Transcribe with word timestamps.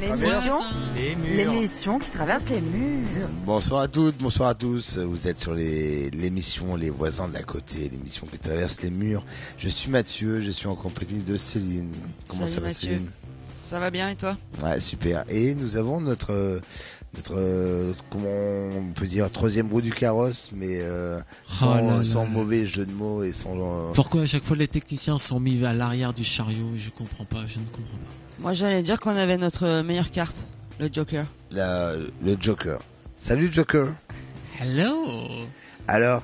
L'émission 0.00 0.60
Les 0.96 1.14
murs. 1.16 1.36
L'émission 1.52 1.98
qui 1.98 2.10
traverse 2.10 2.44
les 2.48 2.60
murs. 2.60 3.28
Bonsoir 3.44 3.82
à 3.82 3.88
toutes, 3.88 4.16
bonsoir 4.18 4.50
à 4.50 4.54
tous. 4.54 4.98
Vous 4.98 5.28
êtes 5.28 5.40
sur 5.40 5.54
les- 5.54 6.10
l'émission 6.10 6.76
Les 6.76 6.90
voisins 6.90 7.28
d'à 7.28 7.42
côté, 7.42 7.88
l'émission 7.90 8.26
qui 8.30 8.38
traverse 8.38 8.82
les 8.82 8.90
murs. 8.90 9.24
Je 9.58 9.68
suis 9.68 9.90
Mathieu, 9.90 10.40
je 10.40 10.50
suis 10.50 10.66
en 10.68 10.74
compagnie 10.74 11.20
de 11.22 11.36
Céline. 11.36 11.94
Comment 12.28 12.40
Salut 12.42 12.52
ça 12.52 12.60
va 12.60 12.66
Mathieu. 12.68 12.88
Céline? 12.90 13.10
Ça 13.66 13.78
va 13.78 13.90
bien 13.90 14.08
et 14.08 14.16
toi? 14.16 14.36
Ouais, 14.62 14.80
super. 14.80 15.24
Et 15.28 15.54
nous 15.54 15.76
avons 15.76 16.00
notre 16.00 16.32
euh, 16.32 16.60
notre 17.14 17.34
euh, 17.36 17.92
comment 18.10 18.28
on 18.78 18.92
peut 18.94 19.06
dire 19.06 19.30
troisième 19.30 19.68
roue 19.68 19.80
du 19.82 19.92
carrosse, 19.92 20.50
mais 20.52 20.80
euh, 20.80 21.20
sans, 21.48 21.72
Oh 21.72 21.74
là 21.88 21.96
là 21.98 22.04
sans 22.04 22.24
là. 22.24 22.30
mauvais 22.30 22.66
jeu 22.66 22.86
de 22.86 22.92
mots 22.92 23.22
et 23.24 23.32
sans 23.32 23.56
euh, 23.56 23.90
Pourquoi 23.94 24.22
à 24.22 24.26
chaque 24.26 24.44
fois 24.44 24.56
les 24.56 24.68
techniciens 24.68 25.18
sont 25.18 25.40
mis 25.40 25.64
à 25.64 25.72
l'arrière 25.72 26.12
du 26.12 26.22
chariot 26.24 26.68
Je 26.78 26.90
comprends 26.90 27.24
pas, 27.24 27.46
je 27.46 27.58
ne 27.58 27.64
comprends 27.66 27.82
pas. 27.82 28.12
Moi 28.40 28.52
j'allais 28.54 28.82
dire 28.82 29.00
qu'on 29.00 29.16
avait 29.16 29.36
notre 29.36 29.82
meilleure 29.82 30.10
carte, 30.10 30.46
le 30.78 30.88
Joker. 30.92 31.26
la- 31.50 31.94
le 31.96 32.36
Joker. 32.40 32.78
Salut 33.16 33.48
Joker. 33.52 33.88
Hello 34.60 35.28
Alors, 35.88 36.22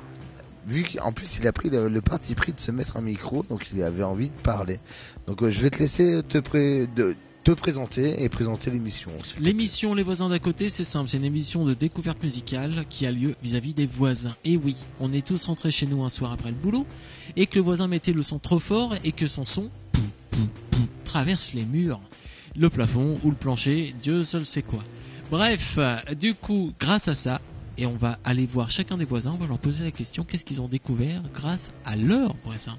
vu 0.67 0.85
qu'en 0.85 1.13
plus 1.13 1.39
il 1.39 1.47
a 1.49 1.53
pris 1.53 1.69
le, 1.69 1.89
le 1.89 2.01
parti 2.01 2.35
pris 2.35 2.53
de 2.53 2.61
se 2.61 2.71
mettre 2.71 2.97
un 2.97 3.01
micro, 3.01 3.43
donc 3.51 3.67
il 3.73 3.83
avait 3.83 4.03
envie 4.03 4.29
de 4.31 4.41
parler. 4.43 4.79
Donc 5.27 5.43
euh, 5.43 5.51
je 5.51 5.61
vais 5.61 5.71
te 5.71 5.79
laisser 5.79 6.23
te, 6.29 6.39
pré- 6.39 6.87
de, 6.95 7.17
te 7.47 7.53
présenter 7.53 8.25
et 8.25 8.29
présenter 8.29 8.73
l'émission. 8.73 9.13
L'émission 9.39 9.95
Les 9.95 10.03
voisins 10.03 10.29
d'à 10.29 10.41
côté, 10.41 10.69
c'est 10.69 10.83
simple, 10.83 11.09
c'est 11.09 11.19
une 11.19 11.25
émission 11.25 11.65
de 11.65 11.75
découverte 11.75 12.21
musicale 12.21 12.85
qui 12.91 13.07
a 13.07 13.13
lieu 13.13 13.37
vis-à-vis 13.41 13.73
des 13.73 13.87
voisins. 13.87 14.35
Et 14.45 14.57
oui, 14.57 14.79
on 14.99 15.13
est 15.13 15.25
tous 15.25 15.47
rentrés 15.47 15.71
chez 15.71 15.87
nous 15.87 16.03
un 16.03 16.09
soir 16.09 16.33
après 16.33 16.49
le 16.49 16.57
boulot 16.57 16.89
et 17.37 17.47
que 17.47 17.55
le 17.55 17.61
voisin 17.61 17.87
mettait 17.87 18.13
le 18.13 18.25
son 18.25 18.41
trop 18.41 18.59
fort 18.59 18.97
et 19.05 19.13
que 19.13 19.29
son 19.29 19.45
son 19.45 19.71
traverse 21.05 21.55
les 21.55 21.65
murs, 21.65 22.01
le 22.57 22.69
plafond 22.69 23.21
ou 23.23 23.31
le 23.31 23.37
plancher, 23.37 23.95
Dieu 24.03 24.25
seul 24.25 24.45
sait 24.45 24.63
quoi. 24.63 24.83
Bref, 25.31 25.77
euh, 25.79 25.99
du 26.19 26.35
coup, 26.35 26.73
grâce 26.81 27.07
à 27.07 27.15
ça, 27.15 27.41
et 27.79 27.87
on 27.87 27.97
va 27.97 28.19
aller 28.25 28.47
voir 28.47 28.73
chacun 28.73 28.97
des 28.97 29.05
voisins, 29.05 29.31
on 29.35 29.39
va 29.39 29.47
leur 29.47 29.61
poser 29.61 29.85
la 29.85 29.93
question 29.93 30.25
qu'est-ce 30.25 30.45
qu'ils 30.45 30.61
ont 30.63 30.69
découvert 30.69 31.23
grâce 31.33 31.71
à 31.85 31.95
leurs 31.95 32.35
voisins? 32.45 32.77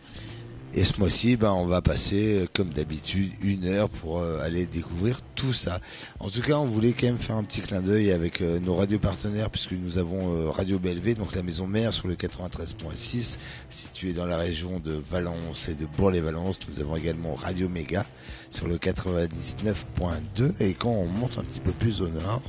Et 0.74 0.84
ce 0.84 1.00
mois-ci, 1.00 1.38
ben, 1.38 1.52
on 1.52 1.66
va 1.66 1.82
passer, 1.82 2.42
euh, 2.42 2.46
comme 2.54 2.70
d'habitude, 2.70 3.32
une 3.42 3.66
heure 3.66 3.90
pour 3.90 4.20
euh, 4.20 4.42
aller 4.42 4.66
découvrir 4.66 5.22
tout 5.34 5.54
ça. 5.54 5.80
En 6.20 6.30
tout 6.30 6.42
cas, 6.42 6.56
on 6.56 6.66
voulait 6.66 6.92
quand 6.92 7.08
même 7.08 7.18
faire 7.18 7.38
un 7.38 7.44
petit 7.44 7.62
clin 7.62 7.82
d'œil 7.82 8.12
avec 8.12 8.42
euh, 8.42 8.60
nos 8.60 8.76
radios 8.76 9.00
partenaires, 9.00 9.50
puisque 9.50 9.72
nous 9.72 9.98
avons 9.98 10.52
Radio 10.52 10.78
Bellevée, 10.78 11.16
donc 11.16 11.36
la 11.36 11.42
maison 11.42 11.68
mère 11.68 11.94
sur 11.94 12.08
le 12.08 12.16
93.6, 12.16 13.38
située 13.70 14.14
dans 14.14 14.26
la 14.26 14.38
région 14.38 14.80
de 14.80 14.94
Valence 15.10 15.70
et 15.70 15.74
de 15.74 15.86
Bourg-les-Valence. 15.86 16.60
Nous 16.68 16.82
avons 16.82 16.98
également 16.98 17.34
Radio 17.34 17.70
Méga 17.70 18.06
sur 18.50 18.68
le 18.68 18.78
99.2. 18.78 20.52
Et 20.60 20.74
quand 20.74 20.92
on 20.92 21.08
monte 21.08 21.38
un 21.38 21.44
petit 21.44 21.62
peu 21.62 21.72
plus 21.72 22.02
au 22.02 22.10
nord, 22.10 22.42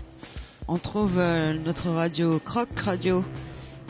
On 0.67 0.79
trouve 0.79 1.17
notre 1.17 1.89
radio 1.89 2.39
Croc 2.45 2.69
Radio 2.81 3.25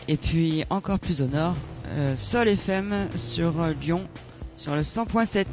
et 0.07 0.17
puis 0.17 0.65
encore 0.71 1.01
plus 1.01 1.23
au 1.23 1.27
nord, 1.27 1.57
euh, 1.93 2.17
Sol 2.17 2.49
FM 2.49 3.09
sur 3.17 3.61
euh, 3.61 3.73
Lyon 3.81 4.07
sur 4.57 4.75
le 4.75 4.83
100.7. 4.83 5.47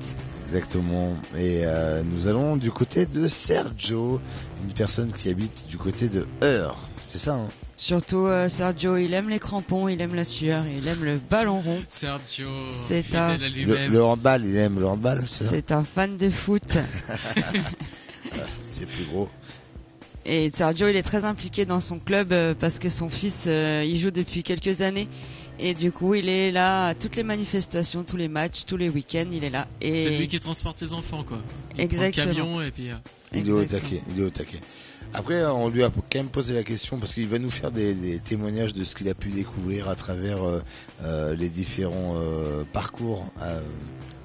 Exactement. 0.43 1.13
Et 1.37 1.61
euh, 1.63 2.01
nous 2.03 2.27
allons 2.27 2.57
du 2.57 2.71
côté 2.71 3.05
de 3.05 3.27
Sergio, 3.27 4.19
une 4.63 4.73
personne 4.73 5.11
qui 5.11 5.29
habite 5.29 5.67
du 5.67 5.77
côté 5.77 6.07
de 6.07 6.27
Heur. 6.43 6.89
C'est 7.05 7.17
ça, 7.19 7.35
hein? 7.35 7.47
Surtout 7.77 8.25
euh, 8.25 8.47
Sergio, 8.49 8.95
il 8.97 9.13
aime 9.13 9.27
les 9.29 9.37
crampons, 9.39 9.87
il 9.89 9.99
aime 10.01 10.15
la 10.15 10.23
sueur, 10.23 10.63
il 10.65 10.87
aime 10.87 11.03
le 11.03 11.17
ballon 11.17 11.59
rond. 11.59 11.79
Sergio, 11.89 12.47
C'est 12.69 13.13
un- 13.15 13.35
le, 13.37 13.89
le 13.91 14.03
handball, 14.03 14.45
il 14.45 14.55
aime 14.57 14.79
le 14.79 14.87
handball, 14.87 15.23
c'est 15.27 15.71
un 15.73 15.83
fan 15.83 16.15
de 16.17 16.29
foot. 16.29 16.63
C'est 18.69 18.85
plus 18.85 19.05
gros. 19.05 19.29
Et 20.25 20.49
Sergio, 20.49 20.87
il 20.87 20.95
est 20.95 21.03
très 21.03 21.23
impliqué 21.23 21.65
dans 21.65 21.79
son 21.79 21.99
club 21.99 22.33
parce 22.59 22.79
que 22.79 22.89
son 22.89 23.09
fils, 23.09 23.43
euh, 23.47 23.83
il 23.85 23.97
joue 23.97 24.11
depuis 24.11 24.41
quelques 24.41 24.81
années. 24.81 25.07
Et 25.59 25.73
du 25.73 25.91
coup, 25.91 26.13
il 26.15 26.27
est 26.27 26.51
là 26.51 26.87
à 26.87 26.93
toutes 26.95 27.15
les 27.15 27.23
manifestations, 27.23 28.03
tous 28.03 28.17
les 28.17 28.27
matchs, 28.27 28.65
tous 28.65 28.77
les 28.77 28.89
week-ends, 28.89 29.27
il 29.31 29.43
est 29.43 29.49
là. 29.49 29.67
Et 29.81 29.95
C'est 29.95 30.17
lui 30.17 30.27
qui 30.27 30.39
transporte 30.39 30.81
les 30.81 30.93
enfants, 30.93 31.23
quoi. 31.23 31.39
Il 31.75 31.81
Exactement. 31.81 32.25
Prend 32.25 32.33
le 32.33 32.41
camion 32.43 32.61
et 32.61 32.71
puis. 32.71 32.89
euh, 32.89 32.95
Il 33.33 33.47
est 33.47 33.51
au 33.51 33.63
taquet, 33.65 34.01
il 34.13 34.21
est 34.21 34.25
au 34.25 34.29
taquet. 34.29 34.59
Après, 35.13 35.45
on 35.45 35.69
lui 35.69 35.83
a 35.83 35.89
quand 35.89 36.03
même 36.15 36.27
posé 36.29 36.53
la 36.53 36.63
question 36.63 36.99
parce 36.99 37.13
qu'il 37.13 37.27
va 37.29 37.39
nous 37.39 37.49
faire 37.51 37.71
des, 37.71 37.93
des 37.93 38.19
témoignages 38.19 38.73
de 38.73 38.83
ce 38.83 38.95
qu'il 38.95 39.07
a 39.07 39.13
pu 39.13 39.29
découvrir 39.29 39.87
à 39.87 39.95
travers 39.95 40.43
euh, 40.43 40.59
euh, 41.03 41.35
les 41.35 41.47
différents 41.47 42.15
euh, 42.17 42.63
parcours 42.73 43.25
euh, 43.41 43.61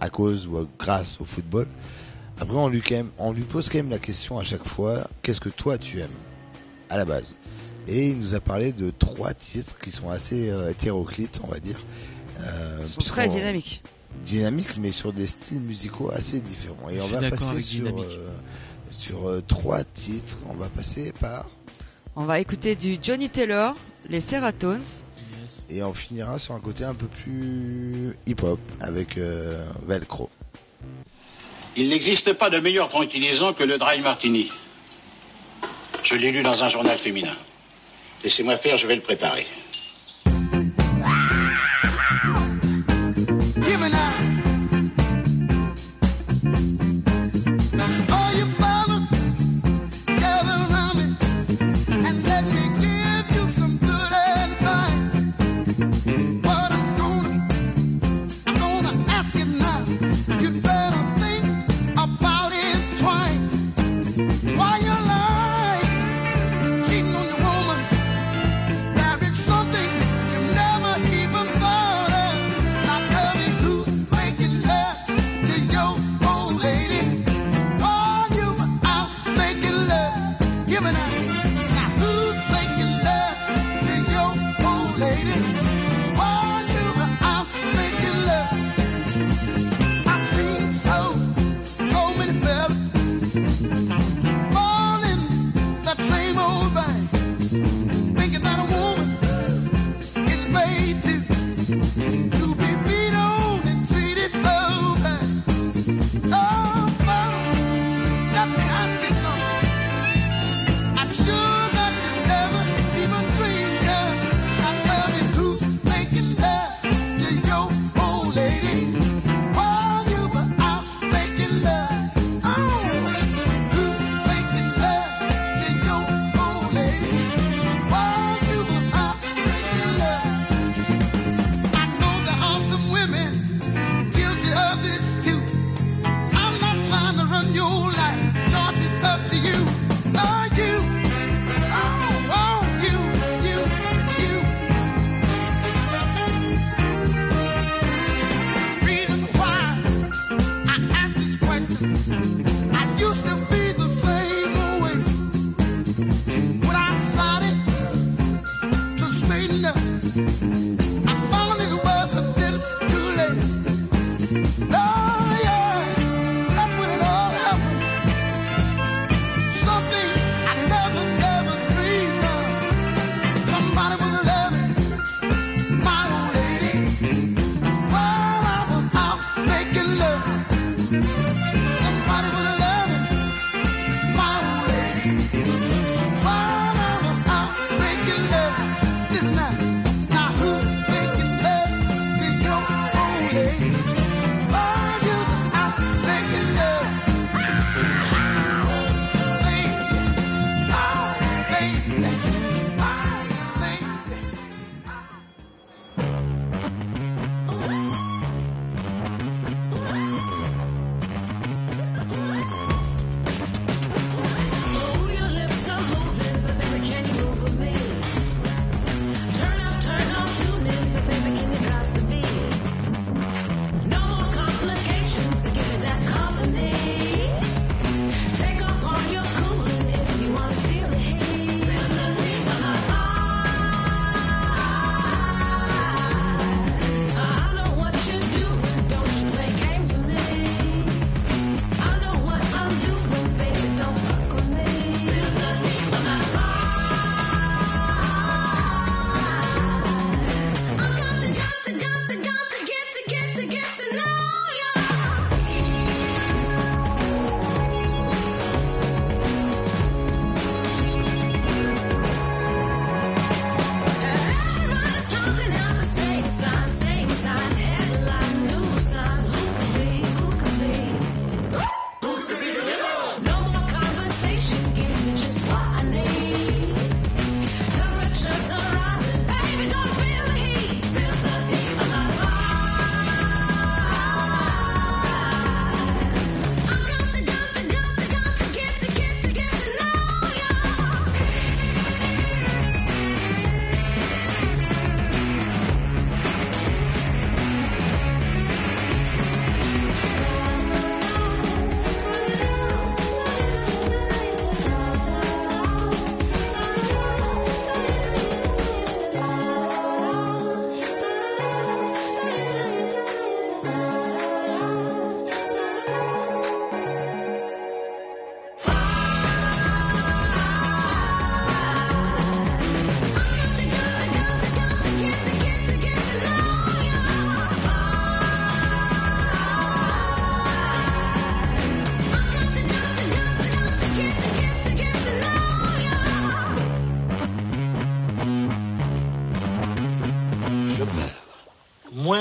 à 0.00 0.10
cause 0.10 0.48
ou 0.48 0.58
à- 0.58 0.66
grâce 0.78 1.20
au 1.20 1.24
football. 1.24 1.68
Après, 2.40 2.56
on 2.56 2.68
lui, 2.68 2.80
quand 2.80 2.96
même, 2.96 3.10
on 3.18 3.32
lui 3.32 3.42
pose 3.42 3.68
quand 3.68 3.78
même 3.78 3.90
la 3.90 3.98
question 4.00 4.38
à 4.38 4.42
chaque 4.44 4.66
fois 4.66 5.06
qu'est-ce 5.22 5.40
que 5.40 5.50
toi 5.50 5.78
tu 5.78 6.00
aimes 6.00 6.08
à 6.88 6.96
la 6.96 7.04
base? 7.04 7.36
Et 7.92 8.10
il 8.10 8.18
nous 8.18 8.34
a 8.36 8.40
parlé 8.40 8.72
de 8.72 8.90
trois 8.96 9.34
titres 9.34 9.76
qui 9.78 9.90
sont 9.90 10.10
assez 10.10 10.48
euh, 10.48 10.70
hétéroclites, 10.70 11.40
on 11.42 11.48
va 11.48 11.58
dire. 11.58 11.78
Euh, 12.40 12.78
Ils 12.82 12.88
sont 12.88 13.00
très 13.00 13.26
dynamiques. 13.26 13.82
dynamique, 14.24 14.76
mais 14.76 14.92
sur 14.92 15.12
des 15.12 15.26
styles 15.26 15.60
musicaux 15.60 16.08
assez 16.12 16.40
différents. 16.40 16.88
Et 16.88 16.96
Je 16.96 17.00
on 17.00 17.06
suis 17.06 17.14
va 17.16 17.30
passer 17.30 17.50
avec 17.50 17.62
sur, 17.64 17.86
euh, 17.86 18.30
sur 18.90 19.28
euh, 19.28 19.42
trois 19.46 19.82
titres. 19.82 20.38
On 20.48 20.54
va 20.54 20.68
passer 20.68 21.12
par 21.18 21.46
On 22.14 22.24
va 22.26 22.38
écouter 22.38 22.76
du 22.76 22.96
Johnny 23.02 23.28
Taylor, 23.28 23.74
les 24.08 24.20
Seratones. 24.20 24.84
yes. 25.42 25.64
et 25.68 25.82
on 25.82 25.92
finira 25.92 26.38
sur 26.38 26.54
un 26.54 26.60
côté 26.60 26.84
un 26.84 26.94
peu 26.94 27.06
plus 27.06 28.16
hip-hop 28.26 28.60
avec 28.80 29.18
euh, 29.18 29.66
Velcro. 29.86 30.30
Il 31.76 31.88
n'existe 31.88 32.32
pas 32.34 32.50
de 32.50 32.58
meilleur 32.60 32.88
tranquillisant 32.88 33.52
que 33.52 33.64
le 33.64 33.78
dry 33.78 34.00
martini. 34.00 34.48
Je 36.04 36.14
l'ai 36.14 36.30
lu 36.30 36.42
dans 36.42 36.62
un 36.62 36.68
journal 36.68 36.96
féminin. 36.98 37.34
Laissez-moi 38.22 38.58
faire, 38.58 38.76
je 38.76 38.86
vais 38.86 38.96
le 38.96 39.00
préparer. 39.00 39.46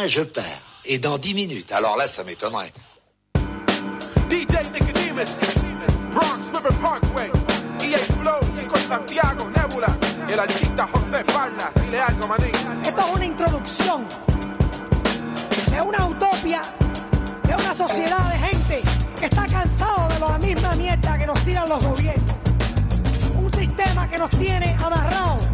Je 0.10 0.22
perds. 0.22 0.62
Et 0.86 0.98
dans 0.98 1.18
10 1.18 1.34
minutes. 1.34 1.72
Alors 1.72 1.96
là, 1.96 2.08
ça 2.08 2.24
m'étonnerait. 2.24 2.74
DJ 4.30 4.56
Nicodemus, 4.74 5.30
Bronx 6.12 6.48
River 6.54 6.76
Parkway, 6.82 7.32
EA 7.82 7.98
Flow, 8.20 8.40
con 8.68 8.82
Santiago 8.88 9.50
Nebula, 9.56 9.98
el 10.28 10.40
artista 10.40 10.88
José 10.92 11.24
Parnas, 11.26 11.74
dile 11.76 12.00
algo, 12.00 12.28
manín. 12.28 12.52
Esto 12.84 13.02
es 13.02 13.16
una 13.16 13.26
introducción 13.26 14.08
de 15.72 15.82
una 15.82 16.06
utopia, 16.08 16.62
de 17.44 17.56
una 17.56 17.74
sociedad 17.74 18.32
de 18.32 18.38
gente 18.48 18.82
que 19.20 19.26
está 19.26 19.46
cansado 19.48 20.08
de 20.10 20.20
la 20.20 20.38
misma 20.38 20.76
mierda 20.76 21.18
que 21.18 21.26
nos 21.28 21.44
tiran 21.44 21.70
los 21.70 21.84
gobiernos. 21.84 22.36
Un 23.36 23.54
sistema 23.54 24.10
que 24.10 24.18
nos 24.18 24.30
tiene 24.32 24.76
amarrados. 24.82 25.46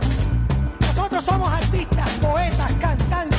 Nosotros 0.82 1.24
somos 1.24 1.50
artistas, 1.51 2.10
poetas, 2.22 2.72
cantantes, 2.80 3.35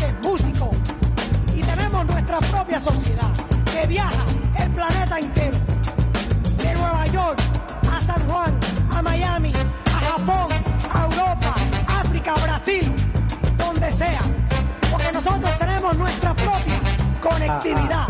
propia 2.76 2.80
sociedad 2.80 3.32
que 3.72 3.86
viaja 3.86 4.24
el 4.58 4.70
planeta 4.70 5.18
entero. 5.18 5.56
De 6.56 6.74
Nueva 6.74 7.06
York 7.06 7.40
a 7.90 8.00
San 8.00 8.28
Juan, 8.28 8.58
a 8.90 9.02
Miami, 9.02 9.52
a 9.86 10.00
Japón, 10.00 10.48
a 10.92 11.04
Europa, 11.04 11.54
África, 11.86 12.34
Brasil, 12.42 12.92
donde 13.56 13.90
sea. 13.92 14.20
Porque 14.90 15.12
nosotros 15.12 15.58
tenemos 15.58 15.96
nuestra 15.96 16.34
propia 16.34 16.80
conectividad. 17.20 18.08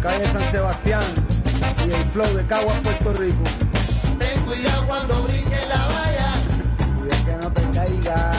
Calle 0.00 0.32
San 0.32 0.50
Sebastián 0.50 1.04
y 1.86 1.90
el 1.90 2.04
flow 2.10 2.32
de 2.34 2.46
Caguas, 2.46 2.80
Puerto 2.80 3.12
Rico. 3.14 3.42
Ten 4.18 4.40
cuidado 4.42 4.86
cuando 4.86 5.22
brinque 5.24 5.66
la 5.66 5.86
valla, 5.86 6.37
no 7.48 7.54
te 7.54 7.62
caiga, 7.70 8.32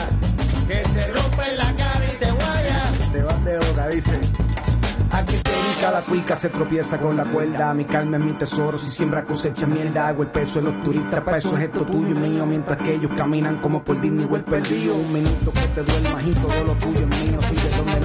que 0.67 0.75
te 0.75 1.07
rompe 1.07 1.55
la 1.55 1.75
cara 1.75 2.05
y 2.05 2.17
te 2.17 2.31
guaya. 2.31 2.91
te 3.11 3.23
vas 3.23 3.45
de 3.45 3.57
boca, 3.57 3.87
dice. 3.87 4.19
Aquí 5.11 5.35
te 5.37 5.81
la 5.81 6.01
cuica, 6.01 6.35
se 6.35 6.49
tropieza 6.49 6.99
con 6.99 7.17
la 7.17 7.25
cuerda. 7.25 7.73
Mi 7.73 7.85
calma 7.85 8.17
es 8.17 8.23
mi 8.23 8.33
tesoro, 8.33 8.77
si 8.77 8.91
siembra 8.91 9.23
cosecha 9.23 9.65
mierda. 9.65 10.09
Hago 10.09 10.23
el 10.23 10.29
peso 10.29 10.55
de 10.55 10.71
los 10.71 10.83
turistas, 10.83 11.21
para 11.21 11.37
eso 11.37 11.57
es 11.57 11.63
esto 11.63 11.85
tuyo 11.85 12.09
y 12.09 12.13
mío. 12.13 12.45
Mientras 12.45 12.77
que 12.77 12.95
ellos 12.95 13.11
caminan 13.17 13.59
como 13.61 13.83
por 13.83 13.99
Disney 13.99 14.27
o 14.29 14.35
el 14.35 14.43
perdido. 14.43 14.95
Un 14.95 15.13
minuto 15.13 15.51
que 15.51 15.67
te 15.73 15.83
duermas 15.83 16.23
y 16.23 16.31
todo 16.31 16.63
lo 16.65 16.75
tuyo 16.75 16.99
es 16.99 17.07
mío. 17.07 17.39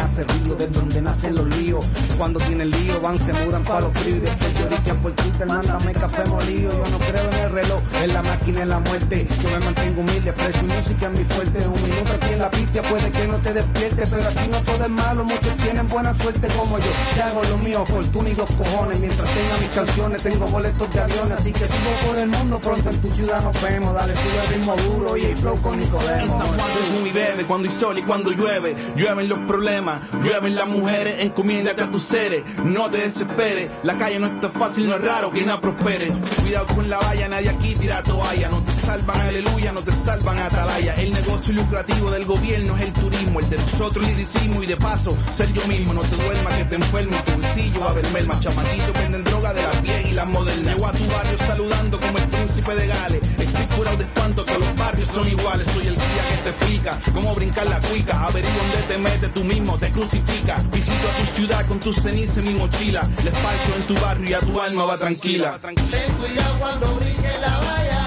Nace 0.04 0.24
río, 0.24 0.54
de 0.54 0.66
donde 0.68 1.00
nacen 1.00 1.34
los 1.34 1.46
líos. 1.56 1.84
Cuando 2.18 2.38
tienen 2.40 2.70
lío 2.70 3.00
van, 3.00 3.18
se 3.18 3.32
mudan 3.32 3.62
para 3.62 3.80
los 3.82 3.92
fríos. 3.94 4.18
Y 4.18 4.20
después 4.20 4.58
lloriquean 4.58 5.00
por 5.00 5.12
Twitter, 5.12 5.46
mándame 5.46 5.92
café 5.92 6.24
molido. 6.26 6.72
Yo 6.72 6.90
no 6.90 6.98
creo 6.98 7.30
en 7.30 7.38
el 7.38 7.50
reloj, 7.50 7.80
en 8.02 8.12
la 8.12 8.22
máquina, 8.22 8.62
en 8.62 8.68
la 8.68 8.80
muerte. 8.80 9.26
Yo 9.42 9.50
me 9.50 9.58
mantengo 9.64 10.00
humilde, 10.02 10.32
fresh, 10.32 10.62
música 10.62 11.06
es 11.06 11.18
mi 11.18 11.24
fuerte. 11.24 11.58
Un 11.66 11.82
minuto 11.82 12.12
aquí 12.12 12.32
en 12.34 12.38
la 12.38 12.50
pifia 12.50 12.82
puede 12.82 13.10
que 13.10 13.26
no 13.26 13.38
te 13.38 13.52
despierte, 13.54 14.06
pero 14.10 14.28
aquí 14.28 14.48
no 14.50 14.62
todo 14.62 14.84
es 14.84 14.90
malo. 14.90 15.24
Muchos 15.24 15.56
tienen 15.56 15.88
buena 15.88 16.14
suerte 16.14 16.48
como 16.48 16.78
yo. 16.78 16.90
Y 17.16 17.20
hago 17.20 17.42
lo 17.44 17.58
mío, 17.58 17.86
fortuna 17.86 18.28
y 18.28 18.34
dos 18.34 18.50
cojones. 18.50 19.00
Mientras 19.00 19.30
tenga 19.30 19.56
mis 19.58 19.70
canciones, 19.70 20.22
tengo 20.22 20.46
boletos 20.46 20.92
de 20.92 21.00
aviones. 21.00 21.38
Así 21.38 21.52
que 21.52 21.66
sigo 21.66 21.90
por 22.06 22.18
el 22.18 22.28
mundo, 22.28 22.60
pronto 22.60 22.90
en 22.90 23.00
tu 23.00 23.10
ciudad 23.14 23.42
nos 23.42 23.62
vemos. 23.62 23.94
Dale, 23.94 24.12
sube 24.14 24.40
el 24.42 24.48
ritmo 24.54 24.76
duro 24.76 25.16
y 25.16 25.24
el 25.24 25.36
flow 25.38 25.62
con 25.62 25.74
En 25.74 25.80
Nicodemo. 25.80 26.38
San 26.38 26.48
Juan 26.48 26.70
se 26.74 27.08
y 27.08 27.12
bebe 27.12 27.44
cuando 27.44 27.68
hay 27.68 27.74
sol 27.74 27.98
y 27.98 28.02
cuando 28.02 28.32
llueve. 28.32 28.76
Llueven 28.96 29.28
los 29.28 29.38
problemas, 29.40 29.93
llueven 30.20 30.54
las 30.54 30.68
mujeres. 30.68 31.16
Encomiéndate 31.18 31.82
a 31.82 31.90
tus 31.90 32.02
seres, 32.02 32.44
no 32.64 32.90
te 32.90 32.98
desesperes. 32.98 33.70
La 33.82 33.96
calle 33.96 34.18
no 34.18 34.26
está 34.26 34.50
fácil, 34.50 34.88
no 34.88 34.96
es 34.96 35.02
raro 35.02 35.30
que 35.30 35.44
nada 35.44 35.60
prospere. 35.60 36.12
Cuidado 36.42 36.66
con 36.74 36.88
la 36.88 36.98
valla, 36.98 37.28
nadie 37.28 37.48
aquí 37.50 37.74
tira 37.74 38.02
toalla. 38.02 38.48
No 38.48 38.62
te 38.62 38.72
salvan, 38.72 39.20
aleluya, 39.20 39.72
no 39.72 39.80
te 39.80 39.92
salvan 39.92 40.38
atalaya. 40.38 40.94
El 40.94 41.12
negocio 41.12 41.52
lucrativo 41.54 42.10
del 42.10 42.24
gobierno 42.24 42.76
es 42.76 42.82
el 42.82 42.92
turismo. 42.92 43.40
El 43.40 43.50
de 43.50 43.58
nosotros 43.58 44.06
liricismo 44.06 44.62
y 44.62 44.66
de 44.66 44.76
paso 44.76 45.16
ser 45.32 45.52
yo 45.52 45.66
mismo. 45.66 45.94
No 45.94 46.02
te 46.02 46.16
duermas 46.16 46.54
que 46.54 46.64
te 46.64 46.76
enfermes, 46.76 47.24
tu 47.24 47.32
bolsillo 47.32 47.80
va 47.80 47.90
a 47.90 47.94
ver 47.94 48.10
merma. 48.10 48.40
Chamaquitos 48.40 48.92
venden 48.92 49.24
droga 49.24 49.52
de 49.52 49.62
las 49.62 49.82
viejas 49.82 50.10
y 50.10 50.14
las 50.14 50.26
modernas. 50.26 50.74
Llego 50.74 50.86
a 50.86 50.92
tu 50.92 51.06
barrio 51.06 51.38
saludando 51.38 52.00
como 52.00 52.18
el 52.18 52.28
príncipe 52.28 52.74
de 52.74 52.86
Gales. 52.86 53.20
Estoy 53.54 53.76
curado 53.76 53.96
de 53.96 54.04
espanto 54.04 54.44
que 54.44 54.58
los 54.58 54.74
barrios 54.74 55.08
son 55.08 55.28
iguales. 55.28 55.68
Soy 55.68 55.86
el 55.86 55.94
guía 55.94 56.28
que 56.28 56.36
te 56.42 56.48
explica 56.50 56.98
cómo 57.12 57.34
brincar 57.36 57.66
la 57.68 57.80
cuica. 57.80 58.26
Averigua 58.26 58.56
dónde 58.56 58.82
te 58.88 58.98
metes, 58.98 59.32
tú 59.32 59.44
mismo 59.44 59.78
te 59.78 59.92
crucifica. 59.92 60.60
Visito 60.72 61.08
a 61.08 61.20
tu 61.20 61.26
ciudad 61.26 61.66
con 61.66 61.78
tus 61.78 61.96
cenizas 61.96 62.38
en 62.38 62.48
mi 62.48 62.54
mochila. 62.54 63.08
Les 63.22 63.32
paso 63.32 63.76
en 63.76 63.86
tu 63.86 63.94
barrio 63.94 64.28
y 64.28 64.34
a 64.34 64.40
tu 64.40 64.60
alma 64.60 64.86
va 64.86 64.98
tranquila. 64.98 65.58
Ten 65.62 65.74
cuidado 65.74 66.58
cuando 66.58 66.96
brinque 66.96 67.38
la 67.40 67.58
valla, 67.60 68.06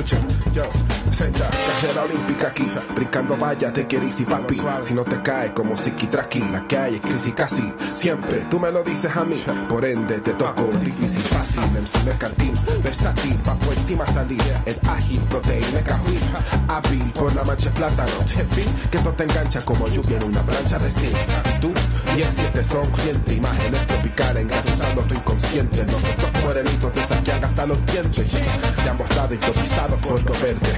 escucha, 0.00 0.18
yo, 0.52 0.89
senta, 1.20 1.50
carrera 1.50 2.04
olímpica 2.04 2.48
aquí, 2.48 2.66
brincando 2.94 3.36
vaya, 3.36 3.70
te 3.70 3.86
quieres 3.86 4.18
y 4.20 4.24
papi, 4.24 4.60
si 4.82 4.94
no 4.94 5.04
te 5.04 5.20
caes 5.20 5.50
como 5.52 5.74
Traki, 5.74 6.40
la 6.40 6.66
que 6.66 6.78
hay 6.78 6.94
es 6.94 7.00
crisis 7.02 7.34
casi, 7.34 7.72
siempre, 7.92 8.46
tú 8.48 8.58
me 8.58 8.70
lo 8.70 8.82
dices 8.82 9.14
a 9.14 9.24
mí, 9.24 9.36
por 9.68 9.84
ende 9.84 10.20
te 10.20 10.32
toco, 10.32 10.62
difícil, 10.82 11.22
fácil, 11.24 11.62
MC 11.72 12.04
mercantil, 12.04 12.54
versátil, 12.82 13.34
pa' 13.44 13.54
por 13.56 13.74
encima 13.74 14.06
salir, 14.06 14.42
el 14.64 14.78
ágil, 14.88 15.20
proteína, 15.28 15.80
cajuín, 15.84 16.20
hábil, 16.68 17.12
por 17.12 17.34
la 17.34 17.44
mancha 17.44 17.70
plátano, 17.70 18.12
en 18.38 18.48
fin, 18.48 18.66
que 18.90 18.96
esto 18.96 19.12
te 19.12 19.24
engancha 19.24 19.60
como 19.62 19.86
lluvia 19.88 20.16
en 20.16 20.24
una 20.24 20.42
plancha 20.42 20.78
de 20.78 20.90
zinc, 20.90 21.16
y 21.54 21.60
tú, 21.60 21.72
y 22.16 22.22
el 22.22 22.32
siete 22.32 22.64
sonriente, 22.64 23.34
imágenes 23.34 23.86
tropicales, 23.86 24.42
engatusando 24.44 25.02
tu 25.02 25.14
inconsciente, 25.14 25.84
los 25.84 26.02
que 26.02 26.10
estos 26.10 26.42
morenitos 26.42 26.92
te 26.94 27.04
saquean 27.04 27.44
hasta 27.44 27.66
los 27.66 27.86
dientes, 27.86 28.26
de 28.32 28.90
ambos 28.90 29.14
lados 29.14 29.34
hipnotizados 29.34 30.00
por 30.00 30.22
lo 30.24 30.32
verde, 30.40 30.70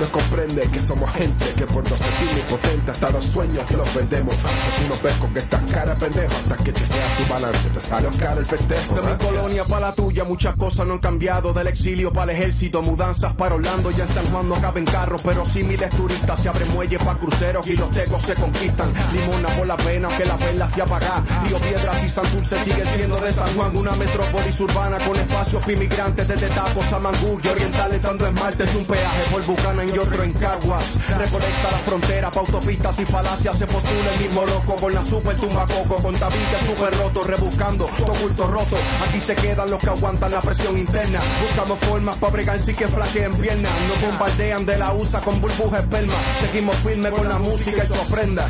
no 0.00 0.12
comprende 0.12 0.62
que 0.70 0.80
somos 0.80 1.12
gente 1.12 1.44
que 1.56 1.66
por 1.66 1.88
no 1.88 1.96
sentirme 1.96 2.40
impotente 2.40 2.90
hasta 2.90 3.10
los 3.10 3.24
sueños 3.24 3.64
que 3.64 3.76
los 3.76 3.94
vendemos, 3.94 4.34
si 4.34 4.82
tú 4.82 4.88
no 4.88 5.00
ves 5.02 5.14
con 5.16 5.36
estas 5.36 5.70
caras 5.70 5.98
pendejo, 5.98 6.34
hasta 6.34 6.56
que 6.62 6.72
chequeas 6.72 7.16
tu 7.18 7.32
balance, 7.32 7.70
te 7.70 7.80
sale 7.80 8.04
caro 8.18 8.40
el 8.40 8.46
festejo, 8.46 8.94
De 8.94 9.02
mi 9.02 9.16
colonia 9.16 9.64
para 9.64 9.88
la 9.88 9.92
tuya, 9.92 10.24
muchas 10.24 10.54
cosas 10.56 10.86
no 10.86 10.94
han 10.94 10.98
cambiado. 10.98 11.52
Del 11.52 11.66
exilio 11.68 12.12
para 12.12 12.32
el 12.32 12.38
ejército, 12.38 12.82
mudanzas 12.82 13.32
para 13.34 13.54
Orlando. 13.54 13.90
Ya 13.90 14.04
en 14.04 14.12
San 14.12 14.26
Juan 14.26 14.48
no 14.48 14.60
caben 14.60 14.84
carros, 14.84 15.22
pero 15.22 15.44
sí 15.44 15.62
miles 15.62 15.90
turistas. 15.90 16.40
Se 16.40 16.48
abren 16.48 16.70
muelles 16.72 17.02
para 17.02 17.18
cruceros 17.18 17.66
y 17.66 17.76
los 17.76 17.90
tecos 17.90 18.22
se 18.22 18.34
conquistan. 18.34 18.92
Limona 19.12 19.48
por 19.56 19.66
la 19.66 19.76
pena, 19.76 20.08
que 20.08 20.24
las 20.24 20.38
velas 20.38 20.72
te 20.72 20.82
apagan. 20.82 21.24
Río 21.46 21.58
Piedras 21.58 22.04
y 22.04 22.08
Santurce 22.08 22.64
siguen 22.64 22.86
siendo 22.94 23.20
de 23.20 23.32
San 23.32 23.54
Juan. 23.54 23.76
Una 23.76 23.92
metrópolis 23.92 24.60
urbana 24.60 24.98
con 24.98 25.18
espacios 25.18 25.68
inmigrantes 25.68 26.28
desde 26.28 26.48
Tacos 26.48 26.92
a 26.92 26.98
Mangú. 26.98 27.40
Y 27.42 27.48
oriental 27.48 27.92
estando 27.92 28.26
en 28.26 28.34
Marte 28.34 28.64
es 28.64 28.74
un 28.74 28.84
peaje 28.84 29.22
por 29.30 29.44
Buchanan 29.64 29.88
y 29.88 29.98
otro 29.98 30.22
en 30.22 30.32
Caguas. 30.34 30.84
Reconecta 31.08 31.70
la 31.70 31.78
frontera 31.78 32.30
pa' 32.30 32.40
autopistas 32.40 32.98
y 32.98 33.06
falacias. 33.06 33.58
Se 33.58 33.66
postula 33.66 34.12
el 34.12 34.20
mismo 34.20 34.44
loco 34.44 34.76
con 34.76 34.92
la 34.92 35.02
super 35.02 35.36
tumba 35.36 35.66
coco. 35.66 36.02
Con 36.02 36.14
tabiques 36.16 36.60
super 36.66 36.94
rotos, 36.98 37.26
rebuscando 37.26 37.86
todo 37.96 38.12
culto 38.12 38.46
roto. 38.46 38.76
Aquí 39.08 39.20
se 39.20 39.34
quedan 39.34 39.70
los 39.70 39.80
que 39.80 39.88
aguantan 39.88 40.32
la 40.32 40.42
presión 40.42 40.76
interna. 40.76 41.20
Buscamos 41.46 41.78
formas 41.80 42.18
para 42.18 42.32
bregar 42.32 42.60
sí 42.60 42.74
que 42.74 42.88
flaqueen 42.88 43.32
piernas. 43.32 43.72
Nos 43.88 44.02
bombardean 44.02 44.66
de 44.66 44.76
la 44.76 44.92
USA 44.92 45.20
con 45.20 45.40
burbuja 45.40 45.78
esperma. 45.78 46.14
Seguimos 46.40 46.76
firmes 46.76 47.12
con 47.12 47.26
la 47.26 47.38
música 47.38 47.84
y 47.84 47.86
su 47.86 47.94
ofrenda. 47.94 48.46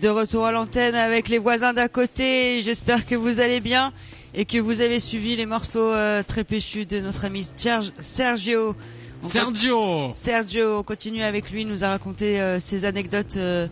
De 0.00 0.08
retour 0.08 0.44
à 0.44 0.52
l'antenne 0.52 0.94
avec 0.94 1.28
les 1.28 1.38
voisins 1.38 1.72
d'à 1.72 1.88
côté. 1.88 2.60
J'espère 2.62 3.06
que 3.06 3.14
vous 3.14 3.40
allez 3.40 3.60
bien 3.60 3.92
et 4.34 4.44
que 4.44 4.58
vous 4.58 4.80
avez 4.82 5.00
suivi 5.00 5.36
les 5.36 5.46
morceaux 5.46 5.90
euh, 5.92 6.22
très 6.22 6.44
péchus 6.44 6.84
de 6.84 7.00
notre 7.00 7.24
ami 7.24 7.46
Serg- 7.56 7.92
Sergio. 8.00 8.74
On 9.22 9.26
Sergio 9.28 10.10
Sergio, 10.12 10.78
on 10.80 10.82
continue 10.82 11.22
avec 11.22 11.50
lui, 11.50 11.62
il 11.62 11.68
nous 11.68 11.82
a 11.82 11.88
raconté 11.88 12.40
euh, 12.40 12.60
ses 12.60 12.84
anecdotes 12.84 13.36
euh, 13.38 13.66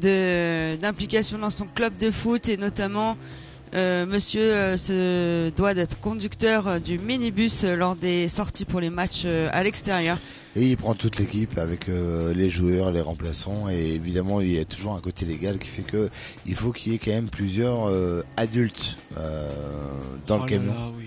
de 0.00 0.76
d'implication 0.80 1.36
dans 1.38 1.50
son 1.50 1.66
club 1.66 1.96
de 1.98 2.10
foot 2.10 2.48
et 2.48 2.56
notamment 2.56 3.16
euh, 3.74 4.04
monsieur 4.06 4.40
euh, 4.42 4.76
se 4.76 5.50
doit 5.50 5.74
d'être 5.74 6.00
conducteur 6.00 6.66
euh, 6.66 6.78
du 6.80 6.98
minibus 6.98 7.64
euh, 7.64 7.76
lors 7.76 7.94
des 7.96 8.26
sorties 8.28 8.64
pour 8.64 8.80
les 8.80 8.90
matchs 8.90 9.22
euh, 9.26 9.48
à 9.52 9.62
l'extérieur. 9.62 10.18
Et 10.56 10.64
il 10.66 10.76
prend 10.76 10.94
toute 10.94 11.18
l'équipe 11.18 11.56
avec 11.58 11.88
euh, 11.88 12.34
les 12.34 12.50
joueurs, 12.50 12.90
les 12.90 13.00
remplaçants 13.00 13.68
et 13.70 13.94
évidemment 13.94 14.40
il 14.40 14.50
y 14.52 14.58
a 14.58 14.64
toujours 14.64 14.94
un 14.94 15.00
côté 15.00 15.24
légal 15.24 15.58
qui 15.58 15.68
fait 15.68 15.82
que 15.82 16.10
il 16.46 16.56
faut 16.56 16.72
qu'il 16.72 16.90
y 16.92 16.94
ait 16.96 16.98
quand 16.98 17.12
même 17.12 17.30
plusieurs 17.30 17.88
euh, 17.88 18.24
adultes 18.36 18.98
euh, 19.16 19.48
dans 20.26 20.36
Oh 20.36 20.38
le 20.38 20.42
là 20.42 20.48
camion. 20.48 20.72
là, 20.74 20.90
oui. 20.98 21.04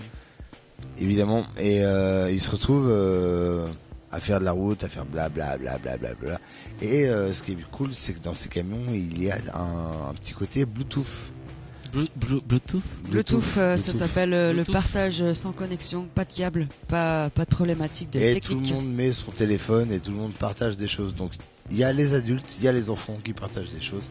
Évidemment 0.98 1.44
et 1.58 1.84
euh, 1.84 2.30
il 2.30 2.40
se 2.40 2.50
retrouve 2.50 2.88
euh, 2.90 3.66
à 4.10 4.20
faire 4.20 4.40
de 4.40 4.44
la 4.46 4.52
route, 4.52 4.82
à 4.84 4.88
faire 4.88 5.04
bla 5.04 5.28
bla 5.28 5.58
bla 5.58 5.76
bla 5.76 5.98
bla 5.98 6.14
bla. 6.14 6.40
Et 6.80 7.06
euh, 7.06 7.32
ce 7.34 7.42
qui 7.42 7.52
est 7.52 7.56
cool 7.70 7.90
c'est 7.92 8.14
que 8.14 8.20
dans 8.22 8.32
ces 8.34 8.48
camions 8.48 8.94
il 8.94 9.22
y 9.22 9.30
a 9.30 9.36
un, 9.54 10.08
un 10.10 10.14
petit 10.14 10.32
côté 10.32 10.64
Bluetooth. 10.64 11.32
Blu- 11.94 12.08
Blu- 12.16 12.40
Bluetooth? 12.40 12.82
Bluetooth, 13.08 13.56
euh, 13.58 13.76
ça 13.76 13.92
s'appelle 13.92 14.34
euh, 14.34 14.52
le 14.52 14.64
partage 14.64 15.22
euh, 15.22 15.32
sans 15.32 15.52
connexion, 15.52 16.08
pas 16.12 16.24
de 16.24 16.32
câble, 16.32 16.66
pas 16.88 17.30
pas 17.30 17.44
de 17.44 17.50
problématique 17.50 18.10
de 18.10 18.18
Et 18.18 18.40
tout 18.40 18.54
le 18.54 18.60
monde 18.66 18.92
met 18.92 19.12
son 19.12 19.30
téléphone 19.30 19.92
et 19.92 20.00
tout 20.00 20.10
le 20.10 20.16
monde 20.16 20.32
partage 20.32 20.76
des 20.76 20.88
choses. 20.88 21.14
Donc 21.14 21.32
il 21.70 21.78
y 21.78 21.84
a 21.84 21.92
les 21.92 22.12
adultes, 22.12 22.56
il 22.58 22.64
y 22.64 22.68
a 22.68 22.72
les 22.72 22.90
enfants 22.90 23.16
qui 23.24 23.32
partagent 23.32 23.70
des 23.72 23.80
choses. 23.80 24.02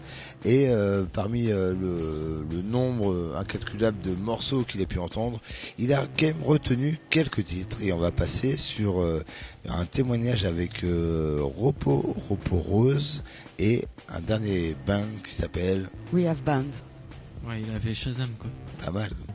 Et 0.45 0.69
euh, 0.69 1.03
parmi 1.11 1.51
euh, 1.51 1.73
le, 1.73 2.45
le 2.55 2.61
nombre 2.63 3.35
incalculable 3.37 3.99
de 4.01 4.15
morceaux 4.15 4.63
qu'il 4.63 4.81
a 4.81 4.85
pu 4.85 4.97
entendre, 4.99 5.41
il 5.77 5.93
a 5.93 6.03
quand 6.17 6.25
même 6.27 6.41
retenu 6.43 6.97
quelques 7.09 7.43
titres. 7.43 7.77
Et 7.83 7.91
on 7.91 7.97
va 7.99 8.11
passer 8.11 8.55
sur 8.57 9.01
euh, 9.01 9.23
un 9.67 9.85
témoignage 9.85 10.45
avec 10.45 10.83
euh, 10.85 11.41
Ropo, 11.41 12.15
Ropo 12.29 12.55
Rose 12.55 13.23
et 13.59 13.83
un 14.09 14.21
dernier 14.21 14.75
band 14.87 15.03
qui 15.23 15.33
s'appelle 15.33 15.89
We 16.13 16.25
have 16.25 16.41
band. 16.43 16.63
Ouais, 17.43 17.61
il 17.61 17.71
avait 17.71 17.93
Shazam 17.93 18.29
quoi. 18.39 18.49
pas 18.83 18.91
mal. 18.91 19.09
quoi. 19.09 19.32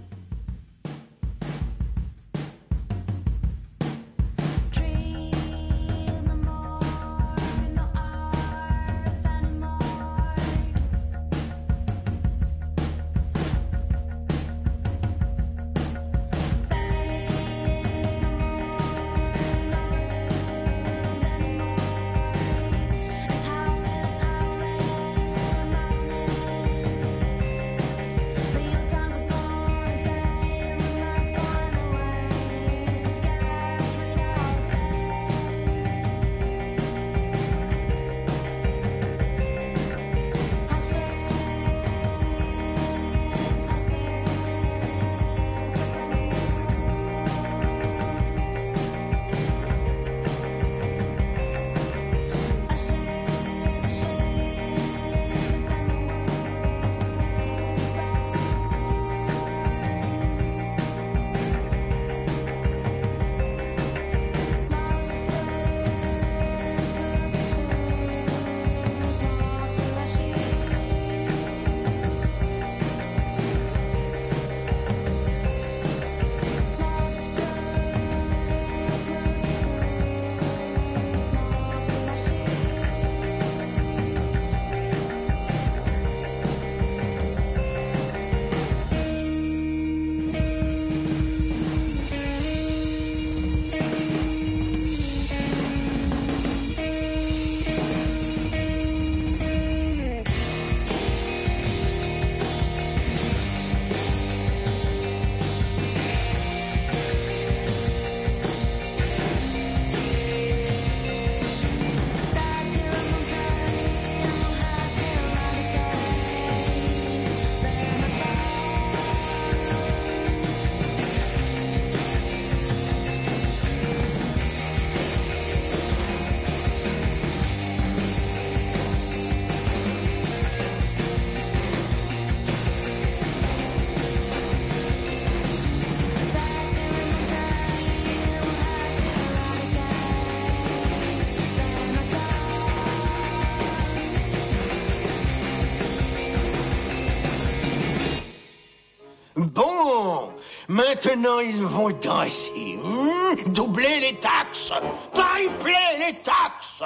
Maintenant, 150.98 151.38
ils 151.38 151.62
vont 151.62 151.90
danser. 151.90 152.76
Hmm? 152.82 153.52
Doubler 153.52 154.00
les 154.00 154.14
taxes. 154.14 154.72
Tripler 155.14 155.72
les 156.00 156.14
taxes. 156.22 156.82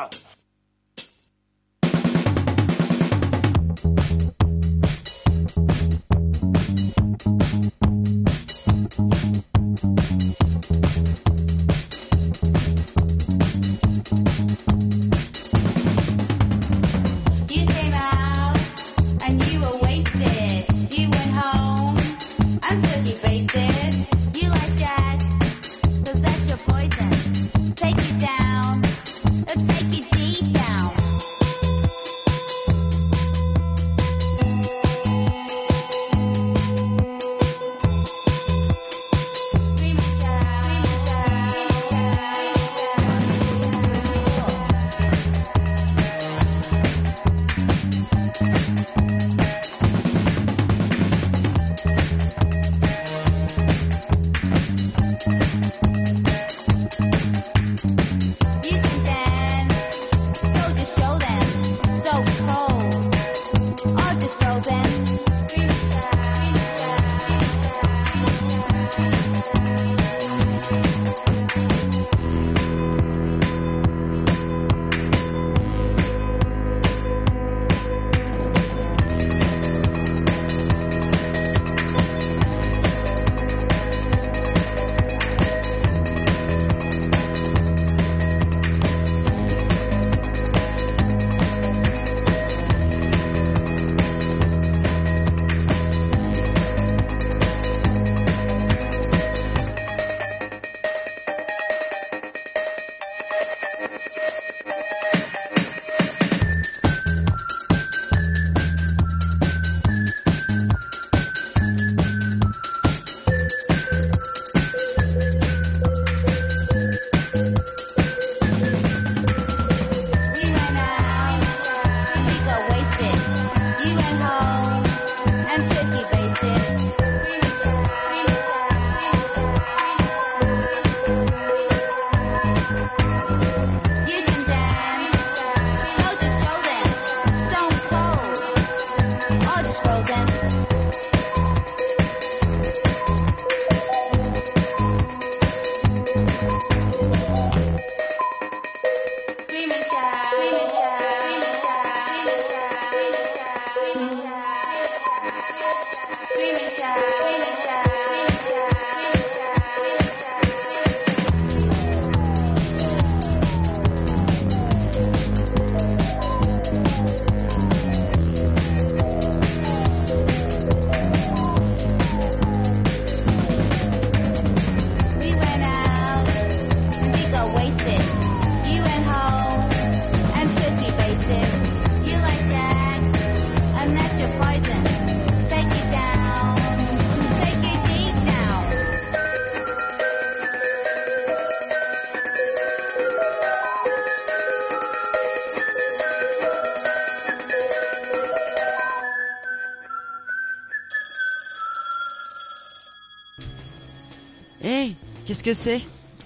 Qu'est-ce 205.43 205.65
que 205.65 205.71
c'est? 205.71 205.83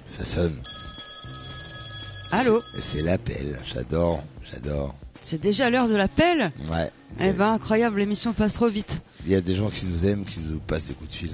Ça 0.06 0.24
sonne. 0.24 0.56
Allô? 2.32 2.62
C'est- 2.78 3.02
l'appel. 3.02 3.58
J'adore, 3.64 4.22
j'adore. 4.50 4.94
C'est 5.20 5.40
déjà 5.40 5.70
l'heure 5.70 5.88
de 5.88 5.94
l'appel? 5.96 6.52
Ouais. 6.70 6.90
Eh 7.20 7.32
ben, 7.32 7.52
incroyable, 7.52 7.98
l'émission 7.98 8.32
passe 8.32 8.52
trop 8.52 8.68
vite. 8.68 9.00
Il 9.24 9.32
y 9.32 9.34
a 9.34 9.40
des 9.40 9.54
gens 9.54 9.70
qui 9.70 9.86
nous 9.86 10.04
aiment, 10.06 10.24
qui 10.24 10.40
nous 10.40 10.58
passent 10.58 10.86
des 10.86 10.94
coups 10.94 11.10
de 11.10 11.14
fil. 11.14 11.30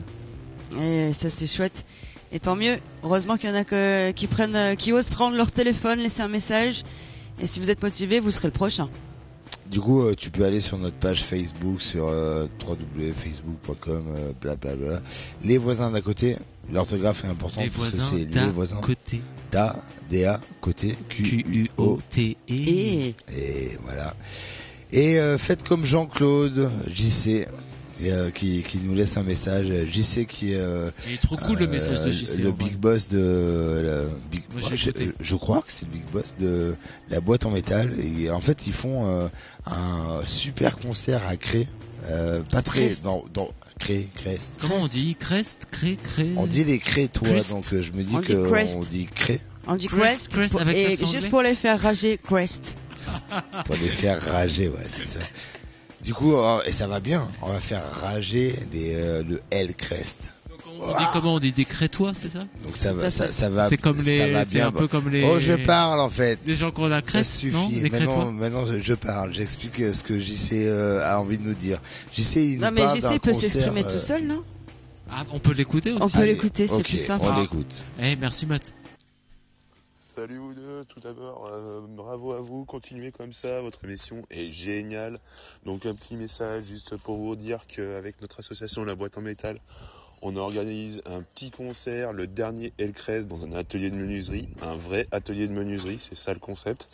Et 0.81 1.13
ça, 1.13 1.29
c'est 1.29 1.47
chouette. 1.47 1.85
Et 2.31 2.41
tant 2.41 2.57
mieux. 2.57 2.79
Heureusement 3.03 3.37
qu'il 3.37 3.51
y 3.51 3.53
en 3.53 3.57
a 3.57 3.65
que, 3.65 4.11
qui 4.13 4.27
prennent, 4.27 4.57
euh, 4.57 4.75
qui 4.75 4.93
osent 4.93 5.11
prendre 5.11 5.37
leur 5.37 5.53
téléphone, 5.53 5.99
laisser 5.99 6.23
un 6.23 6.29
message. 6.29 6.85
Et 7.39 7.47
si 7.47 7.61
vous 7.61 7.69
êtes 7.69 7.83
motivé, 7.83 8.21
vous 8.21 8.31
serez 8.31 8.49
le 8.49 8.53
prochain. 8.53 8.89
Du 9.73 9.81
coup, 9.81 10.03
euh, 10.03 10.15
tu 10.15 10.31
peux 10.31 10.45
aller 10.45 10.61
sur 10.61 10.77
notre 10.77 10.97
page 10.97 11.25
Facebook, 11.25 11.81
sur 11.81 12.07
euh, 12.09 12.47
www.facebook.com, 12.63 14.05
euh, 14.15 14.33
blablabla. 14.39 15.01
Les 15.43 15.57
voisins 15.57 15.91
d'à 15.91 16.03
côté, 16.03 16.37
l'orthographe 16.71 17.25
est 17.25 17.29
importante 17.29 17.65
Les 17.65 17.71
parce 17.71 17.89
que 17.89 17.97
voisins 17.97 18.17
c'est 18.19 18.27
d'à 18.27 18.45
les 18.45 18.53
voisins 18.53 18.77
côté. 18.77 19.23
d'à, 19.51 19.77
DA, 20.11 20.41
côté, 20.61 20.95
Q-U-O-T-E. 21.09 22.37
Et 22.49 23.15
Et 23.35 23.79
voilà. 23.83 24.15
Et 24.93 25.19
euh, 25.19 25.39
faites 25.39 25.67
comme 25.67 25.87
Jean-Claude, 25.87 26.71
JC. 26.87 27.47
Et, 28.03 28.13
euh, 28.13 28.31
qui, 28.31 28.63
qui 28.63 28.79
nous 28.79 28.95
laisse 28.95 29.17
un 29.17 29.23
message. 29.23 29.67
JC 29.87 30.27
qui 30.27 30.53
est. 30.53 30.57
euh, 30.59 30.91
Il 31.09 31.15
est 31.15 31.23
trop 31.23 31.37
cool, 31.37 31.59
le 31.59 31.67
message 31.67 32.01
de 32.01 32.11
JC, 32.11 32.39
Le 32.43 32.53
big 32.53 32.77
boss 32.77 33.09
de. 33.09 34.09
big, 34.31 34.43
Moi, 34.53 34.61
je, 34.75 34.91
je 35.21 35.37
crois 35.37 35.63
que 35.63 35.73
c'est 35.73 35.87
le 35.87 35.93
big 35.93 36.05
boss 36.13 36.35
de 36.39 36.75
la 37.11 37.21
boîte 37.21 37.47
en 37.47 37.51
métal. 37.51 37.93
Et 38.01 38.31
en 38.31 38.41
fait, 38.41 38.67
ils 38.67 38.73
font 38.73 39.09
euh, 39.09 39.29
un 39.67 40.21
super 40.25 40.79
concert 40.79 41.27
à 41.27 41.37
Cré. 41.37 41.69
Euh, 42.11 42.43
pas 42.43 42.63
très. 42.63 42.81
Crest. 42.87 43.05
Dans, 43.05 43.25
dans, 43.33 43.51
Cré, 43.79 44.09
Crest. 44.15 44.53
Comment 44.61 44.77
on 44.81 44.87
dit 44.87 45.17
Crest, 45.19 45.67
Cré, 45.71 45.97
Cré. 46.01 46.35
On 46.37 46.47
dit 46.47 46.63
les 46.65 46.79
Crétois, 46.79 47.29
Crest. 47.29 47.51
donc 47.51 47.65
euh, 47.73 47.83
je 47.83 47.91
me 47.93 48.03
dis 48.03 48.15
On 48.15 48.21
dit 48.21 48.27
que 48.29 48.49
Crest. 48.49 48.77
on 48.79 48.81
dit 48.81 49.07
Cré. 49.13 49.41
On 49.67 49.75
dit 49.77 49.87
Crest, 49.89 50.29
Crest, 50.29 50.55
Crest 50.55 50.61
avec 50.61 50.77
et 50.77 51.07
juste 51.07 51.31
pour 51.31 51.43
les 51.43 51.55
faire 51.57 51.81
rager, 51.81 52.19
Crest. 52.19 52.77
pour 53.65 53.75
les 53.75 53.89
faire 53.89 54.21
rager, 54.23 54.69
ouais, 54.69 54.87
c'est 54.89 55.07
ça. 55.09 55.19
Du 56.03 56.15
coup, 56.15 56.35
euh, 56.35 56.63
et 56.67 56.73
ça 56.73 56.87
va 56.87 57.01
bien, 57.01 57.29
on 57.43 57.49
va 57.53 57.61
faire 57.61 57.83
rager 58.03 58.55
les, 58.73 58.95
euh, 58.95 59.23
le 59.29 59.41
L 59.51 59.75
Crest. 59.75 60.33
On 60.85 60.89
dit 60.99 61.05
comment? 61.13 61.35
On 61.35 61.39
dit 61.39 61.53
des 61.53 61.65
Crétois, 61.65 62.13
c'est 62.13 62.29
ça? 62.29 62.41
Donc 62.65 62.77
ça 62.77 62.93
va, 62.93 63.09
ça, 63.09 63.31
ça 63.31 63.49
va. 63.49 63.69
C'est 63.69 63.77
comme 63.77 63.99
ça 63.99 64.05
les, 64.05 64.33
va 64.33 64.45
c'est 64.45 64.57
bien. 64.57 64.67
un 64.67 64.73
peu 64.73 64.89
comme 64.89 65.09
les. 65.11 65.23
Oh, 65.23 65.39
je 65.39 65.53
parle 65.53 66.01
en 66.01 66.09
fait. 66.09 66.41
Les 66.45 66.55
gens 66.57 66.73
qu'on 66.73 66.91
a 66.91 66.97
Ça 66.97 67.03
Crest, 67.03 67.31
suffit. 67.37 67.55
non? 67.55 67.69
Les 67.71 67.83
maintenant, 67.83 67.99
Crétois? 67.99 68.33
maintenant, 68.33 68.65
je- 68.81 68.95
parle. 68.95 69.33
J'explique 69.33 69.79
euh, 69.81 69.93
ce 69.93 70.03
que 70.03 70.19
JC 70.19 70.65
euh, 70.67 71.09
a 71.09 71.21
envie 71.21 71.39
de 71.39 71.45
nous 71.47 71.55
dire. 71.55 71.79
JC, 72.13 72.37
il 72.55 72.59
Non, 72.61 72.69
nous 72.71 72.75
mais 72.75 72.81
parle 72.85 72.99
JC 73.01 73.21
peut 73.21 73.33
s'exprimer 73.33 73.85
euh, 73.85 73.93
tout 73.93 73.99
seul, 74.01 74.25
non? 74.27 74.43
Ah, 75.09 75.25
on 75.33 75.39
peut 75.39 75.53
l'écouter 75.53 75.93
aussi 75.93 76.03
On 76.03 76.09
peut 76.09 76.25
l'écouter, 76.25 76.67
c'est 76.67 76.83
plus 76.83 76.99
simple. 76.99 77.27
on 77.29 77.41
l'écoute. 77.41 77.85
Eh, 78.03 78.17
merci 78.17 78.47
Matt. 78.47 78.63
Salut 80.15 80.37
vous 80.37 80.53
deux, 80.53 80.85
tout 80.85 81.01
d'abord, 81.01 81.47
euh, 81.47 81.81
bravo 81.89 82.33
à 82.33 82.41
vous, 82.43 82.67
continuez 82.67 83.13
comme 83.13 83.33
ça, 83.33 83.63
votre 83.63 83.83
émission 83.87 84.27
est 84.31 84.51
géniale. 84.51 85.19
Donc 85.65 85.87
un 85.87 85.95
petit 85.95 86.19
message 86.19 86.65
juste 86.65 86.99
pour 86.99 87.17
vous 87.17 87.35
dire 87.35 87.67
qu'avec 87.67 88.21
notre 88.21 88.41
association 88.41 88.85
La 88.85 88.95
Boîte 88.95 89.17
en 89.17 89.23
Métal, 89.23 89.59
on 90.23 90.37
organise 90.37 91.03
un 91.05 91.21
petit 91.23 91.51
concert, 91.51 92.13
le 92.13 92.27
dernier 92.27 92.73
Elcres 92.79 93.27
dans 93.29 93.45
un 93.45 93.53
atelier 93.53 93.91
de 93.91 93.97
menuiserie, 93.97 94.49
un 94.63 94.77
vrai 94.77 95.09
atelier 95.11 95.49
de 95.49 95.53
menuiserie, 95.53 95.99
c'est 95.99 96.17
ça 96.17 96.33
le 96.33 96.39
concept. 96.39 96.89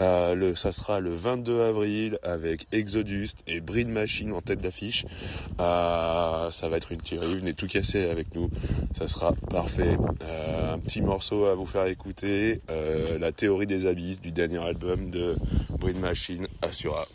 Euh, 0.00 0.34
le, 0.34 0.56
ça 0.56 0.72
sera 0.72 0.98
le 1.00 1.14
22 1.14 1.62
avril 1.62 2.18
avec 2.24 2.66
Exodus 2.72 3.30
et 3.46 3.60
Breed 3.60 3.88
Machine 3.88 4.32
en 4.32 4.40
tête 4.40 4.60
d'affiche. 4.60 5.06
Euh, 5.60 6.50
ça 6.50 6.68
va 6.68 6.76
être 6.76 6.90
une 6.90 7.00
tuerie, 7.00 7.36
venez 7.36 7.54
tout 7.54 7.68
casser 7.68 8.10
avec 8.10 8.34
nous, 8.34 8.50
ça 8.96 9.06
sera 9.06 9.32
parfait. 9.48 9.96
Euh, 10.22 10.74
un 10.74 10.78
petit 10.78 11.02
morceau 11.02 11.46
à 11.46 11.54
vous 11.54 11.66
faire 11.66 11.86
écouter, 11.86 12.60
La 13.20 13.30
théorie 13.30 13.66
des 13.66 13.86
abysses 13.86 14.20
du 14.20 14.32
dernier 14.32 14.58
album 14.58 15.08
de 15.08 15.36
Breed 15.78 15.98
Machine, 15.98 16.48
Assura. 16.60 17.06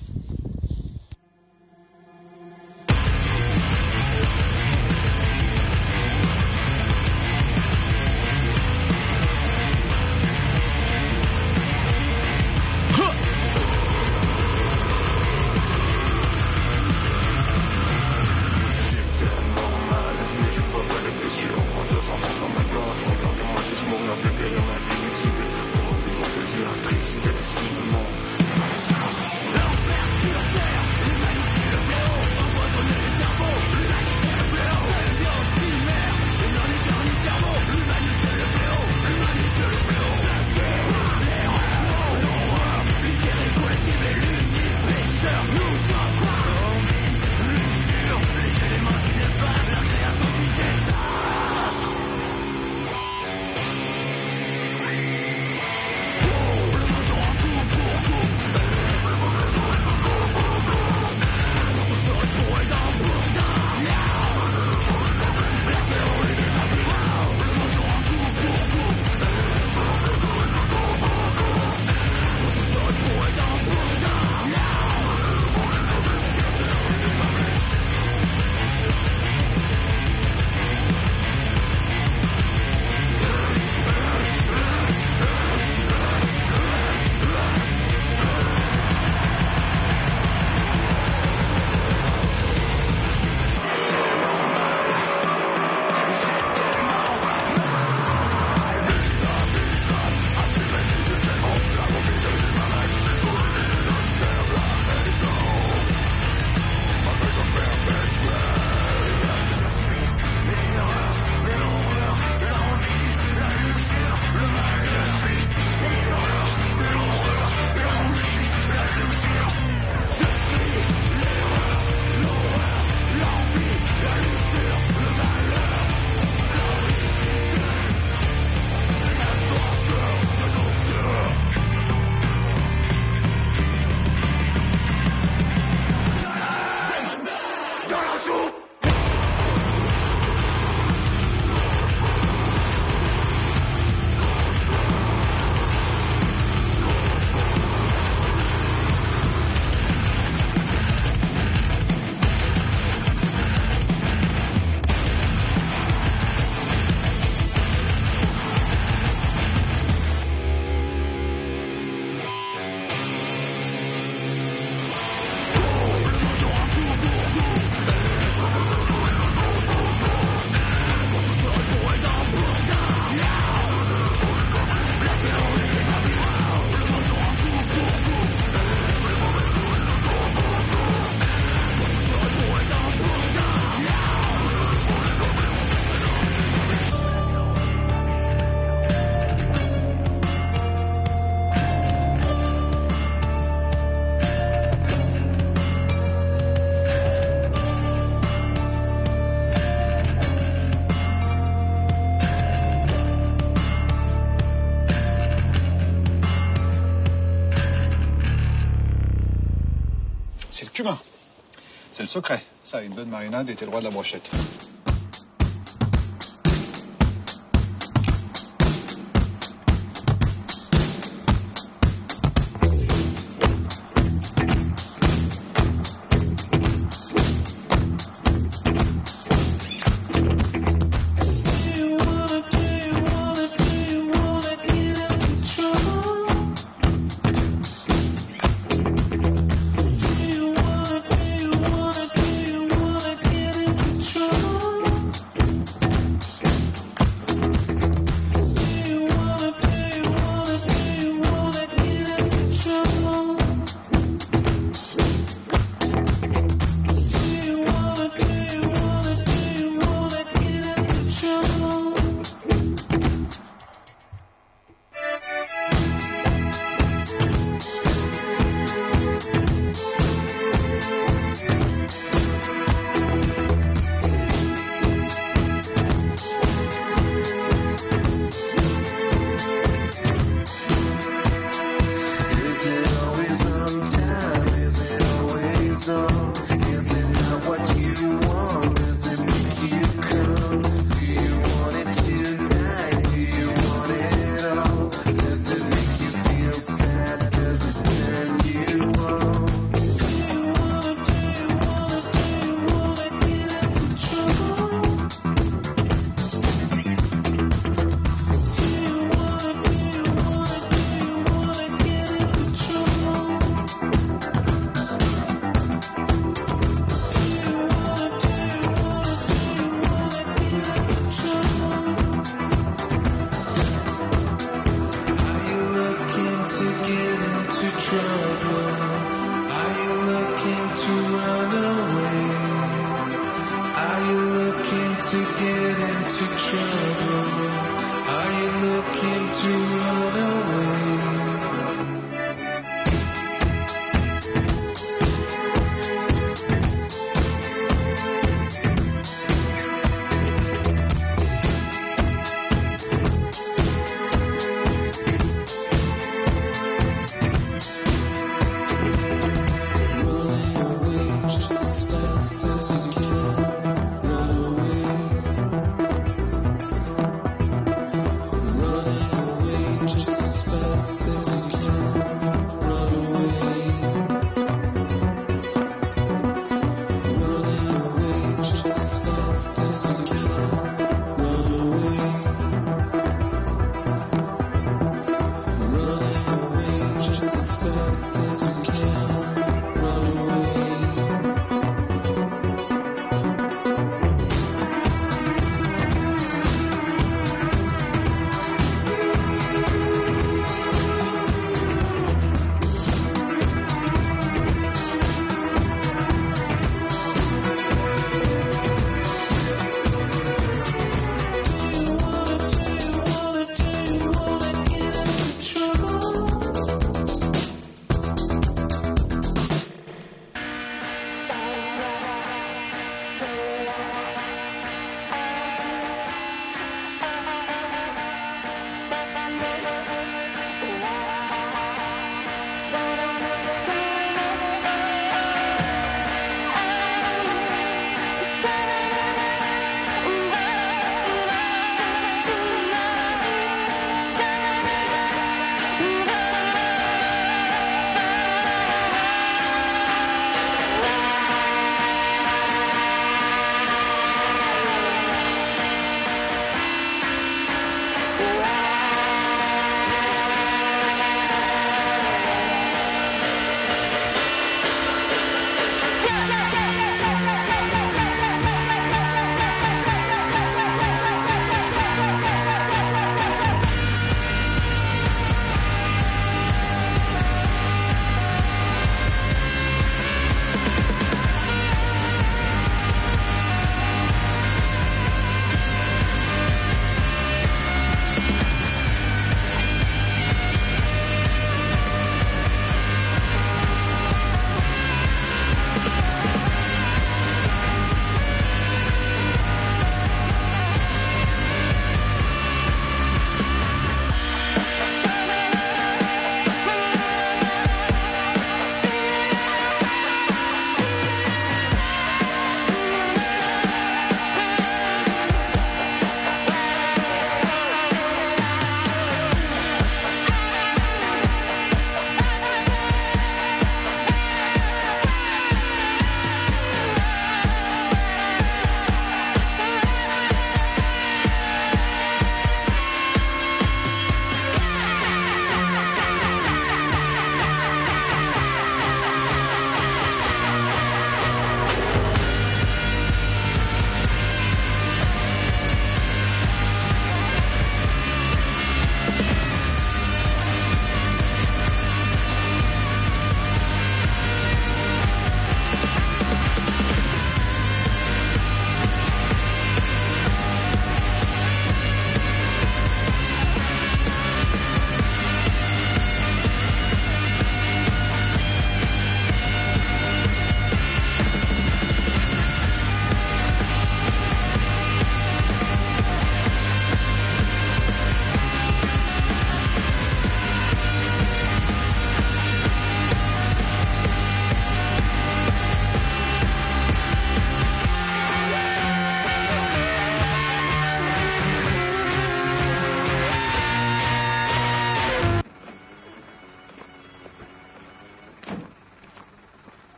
Secret. 212.08 212.43
Ça, 212.63 212.82
une 212.82 212.93
bonne 212.93 213.10
marinade 213.10 213.50
t'es 213.56 213.65
le 213.65 213.72
roi 213.72 213.80
de 213.80 213.86
la 213.86 213.91
brochette. 213.91 214.30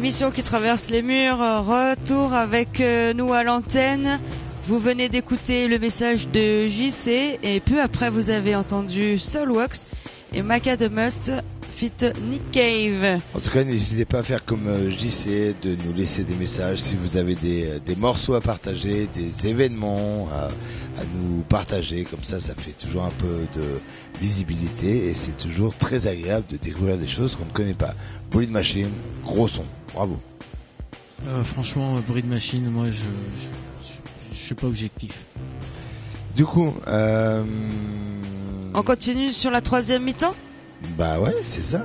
L'émission 0.00 0.30
qui 0.30 0.42
traverse 0.42 0.88
les 0.88 1.02
murs, 1.02 1.42
euh, 1.42 1.60
retour 1.60 2.32
avec 2.32 2.80
euh, 2.80 3.12
nous 3.12 3.34
à 3.34 3.42
l'antenne. 3.42 4.18
Vous 4.64 4.78
venez 4.78 5.10
d'écouter 5.10 5.68
le 5.68 5.78
message 5.78 6.26
de 6.28 6.66
JC 6.68 7.38
et 7.42 7.60
peu 7.60 7.82
après 7.82 8.08
vous 8.08 8.30
avez 8.30 8.56
entendu 8.56 9.18
Soulwax 9.18 9.82
et 10.32 10.42
Macadamut 10.42 11.30
fit 11.74 11.92
Nick 12.28 12.50
Cave. 12.50 13.20
En 13.34 13.40
tout 13.40 13.50
cas, 13.50 13.64
n'hésitez 13.64 14.04
pas 14.04 14.18
à 14.18 14.22
faire 14.22 14.44
comme 14.44 14.66
euh, 14.66 14.90
je 14.90 14.96
disais, 14.96 15.54
de 15.62 15.74
nous 15.76 15.92
laisser 15.94 16.24
des 16.24 16.34
messages 16.34 16.78
si 16.78 16.94
vous 16.96 17.16
avez 17.16 17.34
des, 17.34 17.64
euh, 17.64 17.78
des 17.78 17.96
morceaux 17.96 18.34
à 18.34 18.40
partager, 18.40 19.06
des 19.06 19.46
événements 19.46 20.28
à, 20.32 20.44
à 21.00 21.04
nous 21.16 21.42
partager. 21.48 22.04
Comme 22.04 22.22
ça, 22.22 22.38
ça 22.38 22.54
fait 22.54 22.72
toujours 22.72 23.04
un 23.04 23.12
peu 23.12 23.46
de 23.54 23.80
visibilité 24.20 25.06
et 25.08 25.14
c'est 25.14 25.36
toujours 25.36 25.74
très 25.76 26.06
agréable 26.06 26.46
de 26.50 26.56
découvrir 26.58 26.98
des 26.98 27.06
choses 27.06 27.34
qu'on 27.34 27.46
ne 27.46 27.52
connaît 27.52 27.72
pas. 27.74 27.94
Bullet 28.30 28.46
Machine, 28.48 28.90
gros 29.24 29.48
son, 29.48 29.64
bravo. 29.94 30.20
Euh, 31.26 31.42
franchement, 31.44 31.96
euh, 31.96 32.00
bruit 32.00 32.22
de 32.22 32.28
machine, 32.28 32.68
moi, 32.70 32.86
je, 32.90 33.04
je, 33.04 33.86
je, 33.86 34.32
je 34.32 34.38
suis 34.38 34.54
pas 34.54 34.66
objectif. 34.66 35.24
Du 36.36 36.44
coup, 36.44 36.72
euh, 36.88 37.42
On 38.74 38.82
continue 38.82 39.32
sur 39.32 39.50
la 39.50 39.60
troisième 39.60 40.04
mi-temps 40.04 40.34
bah 40.96 41.20
ouais, 41.20 41.34
c'est 41.44 41.62
ça. 41.62 41.84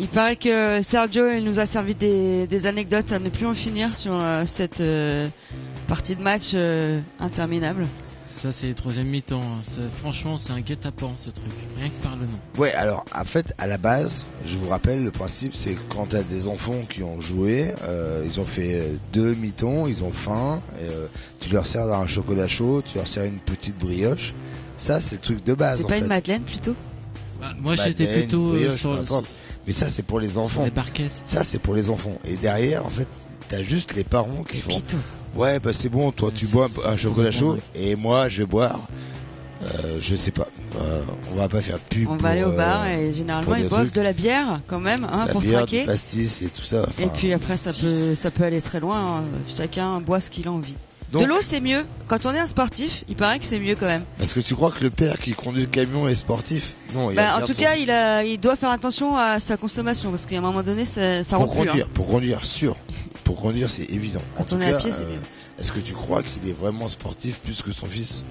Il 0.00 0.08
paraît 0.08 0.34
que 0.34 0.82
Sergio 0.82 1.30
il 1.30 1.44
nous 1.44 1.60
a 1.60 1.66
servi 1.66 1.94
des, 1.94 2.48
des 2.48 2.66
anecdotes 2.66 3.12
à 3.12 3.20
ne 3.20 3.28
plus 3.28 3.46
en 3.46 3.54
finir 3.54 3.94
sur 3.94 4.14
euh, 4.14 4.42
cette 4.46 4.80
euh, 4.80 5.28
partie 5.86 6.16
de 6.16 6.22
match 6.22 6.50
euh, 6.54 7.00
interminable. 7.20 7.86
Ça, 8.26 8.50
c'est 8.50 8.66
les 8.66 8.74
troisième 8.74 9.06
mi-temps. 9.08 9.40
hein. 9.42 9.60
Ça, 9.62 9.82
Franchement, 9.94 10.38
c'est 10.38 10.52
un 10.52 10.60
guet-apens, 10.60 11.12
ce 11.18 11.30
truc. 11.30 11.52
Rien 11.76 11.88
que 11.88 12.02
par 12.02 12.16
le 12.16 12.22
nom. 12.26 12.38
Ouais, 12.58 12.72
alors 12.72 13.04
en 13.14 13.24
fait, 13.24 13.54
à 13.58 13.68
la 13.68 13.78
base, 13.78 14.26
je 14.44 14.56
vous 14.56 14.68
rappelle, 14.68 15.04
le 15.04 15.10
principe, 15.12 15.54
c'est 15.54 15.74
que 15.74 15.80
quand 15.88 16.06
t'as 16.08 16.22
des 16.24 16.48
enfants 16.48 16.80
qui 16.88 17.04
ont 17.04 17.20
joué, 17.20 17.72
euh, 17.84 18.24
ils 18.26 18.40
ont 18.40 18.44
fait 18.46 18.88
deux 19.12 19.34
mi-temps, 19.34 19.86
ils 19.86 20.02
ont 20.02 20.12
faim, 20.12 20.62
et, 20.80 20.88
euh, 20.88 21.06
tu 21.38 21.50
leur 21.52 21.66
sers 21.66 21.82
un 21.84 22.06
chocolat 22.08 22.48
chaud, 22.48 22.82
tu 22.84 22.96
leur 22.98 23.06
sers 23.06 23.24
une 23.24 23.38
petite 23.38 23.78
brioche. 23.78 24.34
Ça, 24.82 25.00
c'est 25.00 25.14
le 25.14 25.20
truc 25.20 25.44
de 25.44 25.54
base. 25.54 25.78
C'est 25.78 25.86
pas 25.86 25.94
fait. 25.94 26.00
une 26.00 26.06
madeleine 26.08 26.42
plutôt? 26.42 26.74
Moi, 27.60 27.76
j'étais 27.76 28.06
plutôt, 28.06 28.50
euh, 28.50 28.54
brioche, 28.54 28.80
sur 28.80 28.94
le-. 28.94 29.04
Mais 29.64 29.72
ça, 29.72 29.88
c'est 29.88 30.02
pour 30.02 30.18
les 30.18 30.38
enfants. 30.38 30.64
les 30.64 30.72
barquettes. 30.72 31.20
Ça, 31.22 31.44
c'est 31.44 31.60
pour 31.60 31.76
les 31.76 31.88
enfants. 31.88 32.18
Et 32.24 32.36
derrière, 32.36 32.84
en 32.84 32.88
fait, 32.88 33.06
t'as 33.46 33.62
juste 33.62 33.94
les 33.94 34.02
parents 34.02 34.42
qui 34.42 34.56
font. 34.58 34.72
Ouais, 35.36 35.60
bah 35.60 35.72
c'est 35.72 35.88
bon, 35.88 36.10
toi, 36.10 36.32
tu 36.34 36.46
bois 36.48 36.68
un 36.84 36.96
chocolat 36.96 37.30
chaud, 37.30 37.58
et 37.76 37.94
moi, 37.94 38.28
je 38.28 38.38
vais 38.42 38.46
boire. 38.46 38.80
Euh, 39.62 39.98
je 40.00 40.16
sais 40.16 40.32
pas. 40.32 40.48
Euh, 40.80 41.02
on 41.32 41.36
va 41.36 41.46
pas 41.46 41.62
faire 41.62 41.76
de 41.76 41.82
pub. 41.88 42.08
On 42.08 42.14
pour, 42.14 42.22
va 42.22 42.30
aller 42.30 42.42
au 42.42 42.48
euh, 42.50 42.56
bar 42.56 42.84
et 42.88 43.12
généralement 43.12 43.54
ils 43.54 43.68
boivent 43.68 43.92
de 43.92 44.00
la 44.00 44.12
bière 44.12 44.60
quand 44.66 44.80
même 44.80 45.04
hein, 45.04 45.26
La 45.26 45.32
pour 45.32 45.40
bière, 45.40 45.60
traquer. 45.60 45.82
du 45.82 45.86
pastis 45.86 46.42
et 46.42 46.48
tout 46.48 46.64
ça. 46.64 46.84
Et 46.98 47.06
puis 47.06 47.32
après 47.32 47.54
ça 47.54 47.70
peut 47.72 48.16
ça 48.16 48.32
peut 48.32 48.42
aller 48.42 48.60
très 48.60 48.80
loin. 48.80 49.18
hein. 49.18 49.24
Chacun 49.46 50.00
boit 50.00 50.18
ce 50.18 50.32
qu'il 50.32 50.48
a 50.48 50.50
envie. 50.50 50.74
De 51.20 51.24
l'eau 51.26 51.36
c'est 51.42 51.60
mieux. 51.60 51.84
Quand 52.08 52.24
on 52.26 52.32
est 52.32 52.38
un 52.38 52.46
sportif, 52.46 53.04
il 53.08 53.16
paraît 53.16 53.38
que 53.38 53.44
c'est 53.46 53.60
mieux 53.60 53.76
quand 53.76 53.86
même. 53.86 54.04
Est-ce 54.20 54.34
que 54.34 54.40
tu 54.40 54.54
crois 54.54 54.70
que 54.70 54.82
le 54.82 54.90
père 54.90 55.18
qui 55.18 55.32
conduit 55.32 55.62
le 55.62 55.66
camion 55.68 56.08
est 56.08 56.14
sportif? 56.14 56.74
Non, 56.94 57.10
il 57.10 57.16
Bah, 57.16 57.34
en 57.34 57.38
bien 57.38 57.46
tout 57.46 57.52
son- 57.54 57.60
cas, 57.62 57.76
il 57.76 57.90
a 57.90 58.24
il 58.24 58.38
doit 58.38 58.56
faire 58.56 58.70
attention 58.70 59.16
à 59.16 59.40
sa 59.40 59.56
consommation 59.56 60.10
parce 60.10 60.26
qu'à 60.26 60.38
un 60.38 60.40
moment 60.40 60.62
donné 60.62 60.84
ça, 60.84 61.22
ça 61.24 61.36
rend 61.36 61.44
pour 61.44 61.54
plus. 61.56 61.66
conduire, 61.68 61.86
hein. 61.86 61.90
pour 61.94 62.06
conduire, 62.06 62.44
sûr. 62.44 62.76
Pour 63.24 63.36
conduire, 63.40 63.70
c'est 63.70 63.90
évident. 63.90 64.20
En 64.36 64.38
Quand 64.38 64.44
tout 64.44 64.54
on 64.56 64.60
est 64.60 64.72
à 64.72 64.78
pied, 64.78 64.90
c'est 64.92 65.02
euh, 65.02 65.10
mieux. 65.12 65.20
Est-ce 65.58 65.70
que 65.72 65.78
tu 65.80 65.92
crois 65.92 66.22
qu'il 66.22 66.48
est 66.48 66.52
vraiment 66.58 66.88
sportif 66.88 67.38
plus 67.40 67.62
que 67.62 67.72
son 67.72 67.86
fils? 67.86 68.24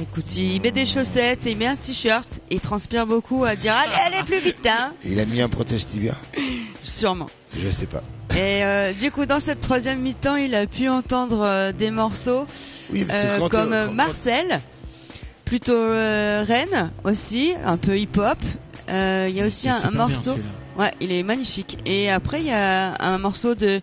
Écoute, 0.00 0.34
il 0.36 0.60
met 0.62 0.70
des 0.70 0.86
chaussettes 0.86 1.46
et 1.46 1.50
il 1.50 1.56
met 1.58 1.66
un 1.66 1.76
t-shirt 1.76 2.40
et 2.48 2.54
il 2.54 2.60
transpire 2.60 3.06
beaucoup 3.06 3.44
à 3.44 3.56
dire 3.56 3.74
allez 3.74 3.92
allez 4.16 4.24
plus 4.24 4.38
vite 4.38 4.66
hein. 4.70 4.94
Il 5.04 5.18
a 5.20 5.26
mis 5.26 5.40
un 5.42 5.48
protège 5.48 5.84
tibia 5.84 6.14
Sûrement. 6.82 7.26
Je 7.58 7.68
sais 7.68 7.86
pas. 7.86 8.02
Et 8.36 8.64
euh, 8.64 8.92
du 8.92 9.10
coup, 9.10 9.26
dans 9.26 9.40
cette 9.40 9.60
troisième 9.60 10.00
mi-temps, 10.00 10.36
il 10.36 10.54
a 10.54 10.66
pu 10.66 10.88
entendre 10.88 11.42
euh, 11.44 11.72
des 11.72 11.90
morceaux 11.90 12.46
Oui, 12.92 13.06
euh, 13.12 13.48
comme 13.48 13.72
euh, 13.72 13.88
euh, 13.88 13.90
Marcel, 13.90 14.60
plutôt 15.44 15.72
euh, 15.72 16.44
Rennes 16.46 16.90
aussi, 17.04 17.52
un 17.64 17.76
peu 17.76 17.98
hip-hop. 17.98 18.38
Euh, 18.88 19.26
Il 19.28 19.36
y 19.36 19.42
a 19.42 19.46
aussi 19.46 19.68
un, 19.68 19.76
un 19.76 19.88
bien, 19.90 20.06
morceau. 20.08 20.32
celui-là. 20.32 20.48
Ouais, 20.78 20.90
il 21.00 21.12
est 21.12 21.22
magnifique. 21.24 21.78
Et 21.86 22.10
après, 22.10 22.40
il 22.40 22.46
y 22.46 22.52
a 22.52 22.94
un 23.00 23.18
morceau 23.18 23.54
de 23.54 23.80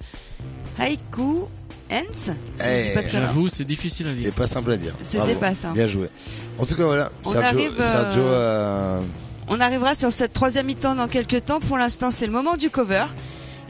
Haiku 0.79 1.43
Hens. 1.91 2.31
si 2.55 2.63
dis 2.63 2.63
Eh. 2.65 3.09
J'avoue, 3.09 3.47
c'est 3.49 3.63
difficile 3.65 4.07
à 4.07 4.11
lire. 4.11 4.23
C'était 4.23 4.31
pas 4.35 4.47
simple 4.47 4.71
à 4.71 4.77
dire. 4.77 4.93
C'était 5.03 5.35
pas 5.35 5.53
simple. 5.53 5.75
Bien 5.75 5.87
joué. 5.87 6.09
En 6.57 6.65
tout 6.65 6.75
cas, 6.75 6.83
voilà. 6.85 7.11
On 7.25 7.31
Sergio, 7.31 7.47
arrive, 7.47 7.73
euh, 7.79 7.91
Sergio, 7.91 8.23
euh, 8.23 8.99
On 9.47 9.59
arrivera 9.59 9.95
sur 9.95 10.11
cette 10.11 10.33
troisième 10.33 10.65
mi-temps 10.65 10.95
dans 10.95 11.07
quelques 11.07 11.45
temps. 11.45 11.59
Pour 11.59 11.77
l'instant, 11.77 12.11
c'est 12.11 12.25
le 12.25 12.31
moment 12.33 12.55
du 12.57 12.69
cover. 12.69 13.05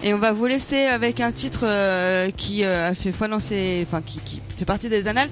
Et 0.03 0.13
on 0.13 0.19
va 0.19 0.31
vous 0.31 0.45
laisser 0.45 0.83
avec 0.85 1.19
un 1.19 1.31
titre 1.31 1.61
euh, 1.63 2.29
qui 2.29 2.63
euh, 2.63 2.89
a 2.89 2.95
fait 2.95 3.11
foi 3.11 3.27
dans 3.27 3.39
ses- 3.39 3.83
enfin 3.87 4.01
qui, 4.01 4.19
qui 4.19 4.41
fait 4.55 4.65
partie 4.65 4.89
des 4.89 5.07
annales, 5.07 5.29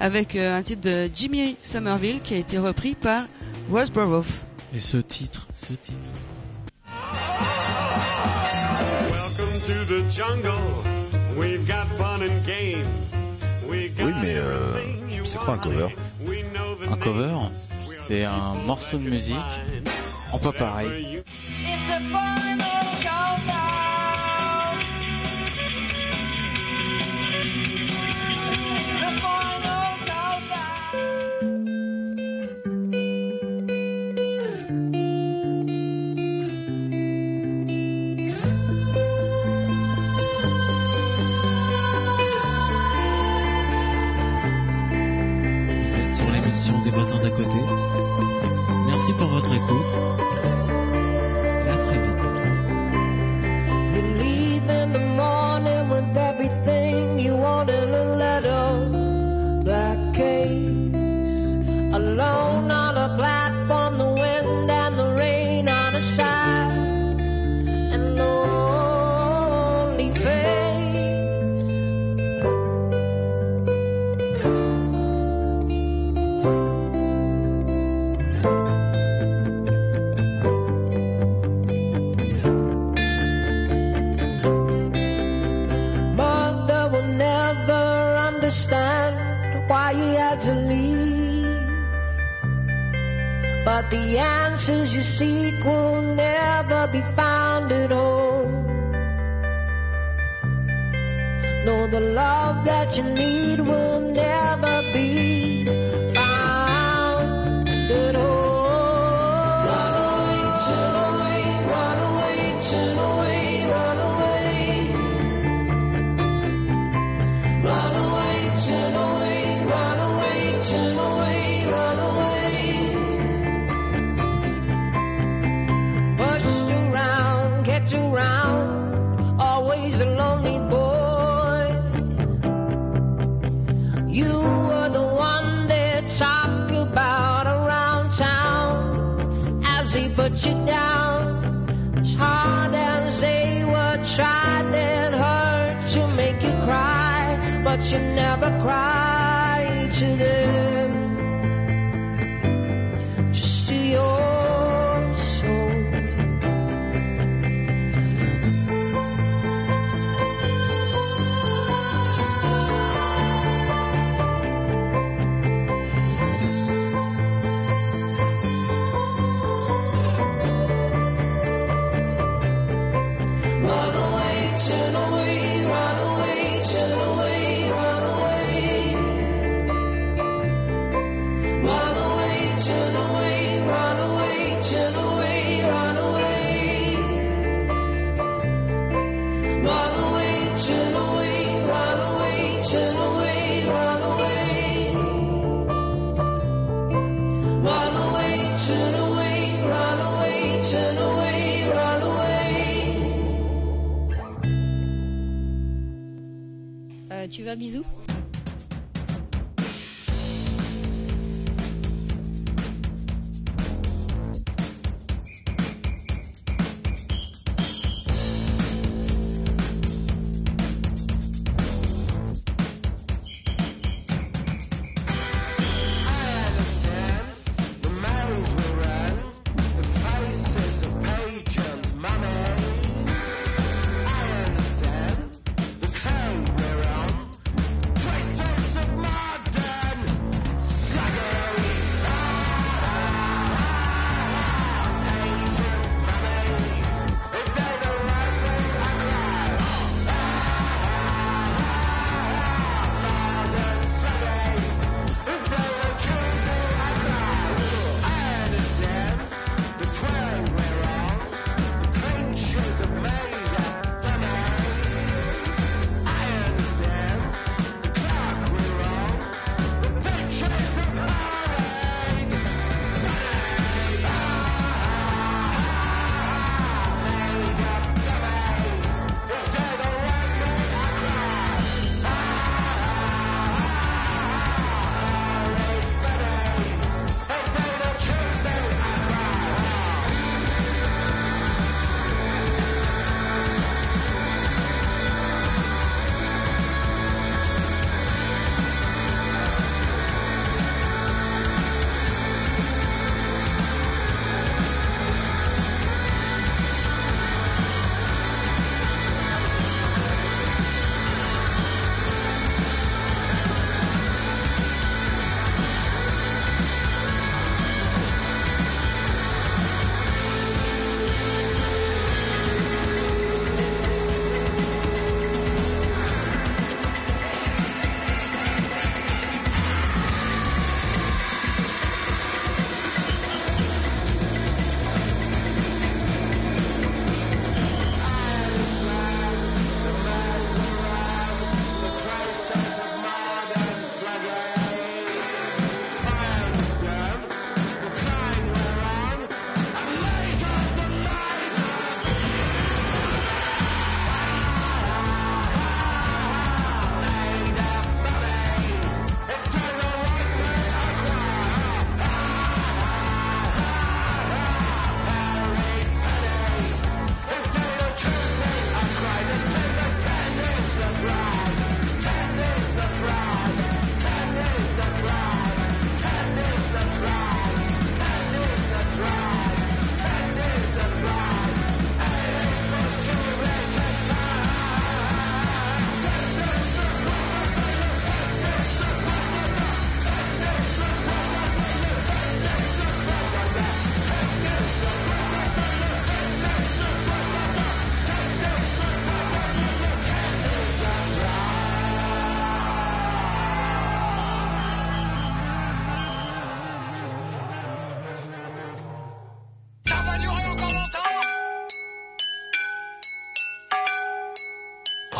avec 0.00 0.36
euh, 0.36 0.54
un 0.56 0.62
titre 0.62 0.82
de 0.82 1.08
Jimmy 1.14 1.56
Somerville 1.62 2.20
qui 2.20 2.34
a 2.34 2.36
été 2.36 2.58
repris 2.58 2.94
par 2.94 3.24
Roseborough. 3.70 4.26
Et 4.74 4.80
ce 4.80 4.98
titre, 4.98 5.48
ce 5.54 5.72
titre. 5.72 5.96
Welcome 9.10 9.60
to 9.66 9.84
the 9.88 10.02
jungle. 10.10 10.60
We've 11.36 11.66
got 11.66 11.86
fun 11.96 12.20
and 12.20 12.44
games. 12.46 12.86
We 13.66 13.88
got 13.96 14.04
Oui, 14.04 14.12
mais 14.20 14.34
euh, 14.36 14.74
c'est 15.24 15.38
quoi 15.38 15.54
un 15.54 15.58
cover? 15.58 15.88
Un 16.90 16.96
cover, 16.96 17.34
c'est 17.82 18.24
un 18.24 18.54
morceau 18.66 18.98
de 18.98 19.08
musique 19.08 19.36
en 20.32 20.38
pas 20.38 20.52
pareil. 20.52 21.22
Vous 21.64 21.94
sur 46.12 46.30
l'émission 46.30 46.78
des 46.82 46.90
voisins 46.90 47.18
d'à 47.18 47.30
côté. 47.30 47.56
Merci 48.86 49.12
pour 49.14 49.28
votre 49.28 49.52
écoute. 49.52 49.96
Et 51.66 51.70
à 51.70 51.76
très 51.76 51.98
vite. 51.98 52.11
The 93.92 94.18
answers 94.18 94.94
you 94.94 95.02
seek 95.02 95.62
will 95.62 96.00
never 96.00 96.86
be 96.86 97.02
found 97.14 97.70
at 97.70 97.92
all. 97.92 98.46
No, 101.66 101.86
the 101.86 102.00
love 102.00 102.64
that 102.64 102.96
you 102.96 103.04
need 103.04 103.60
will 103.60 104.00
never 104.00 104.71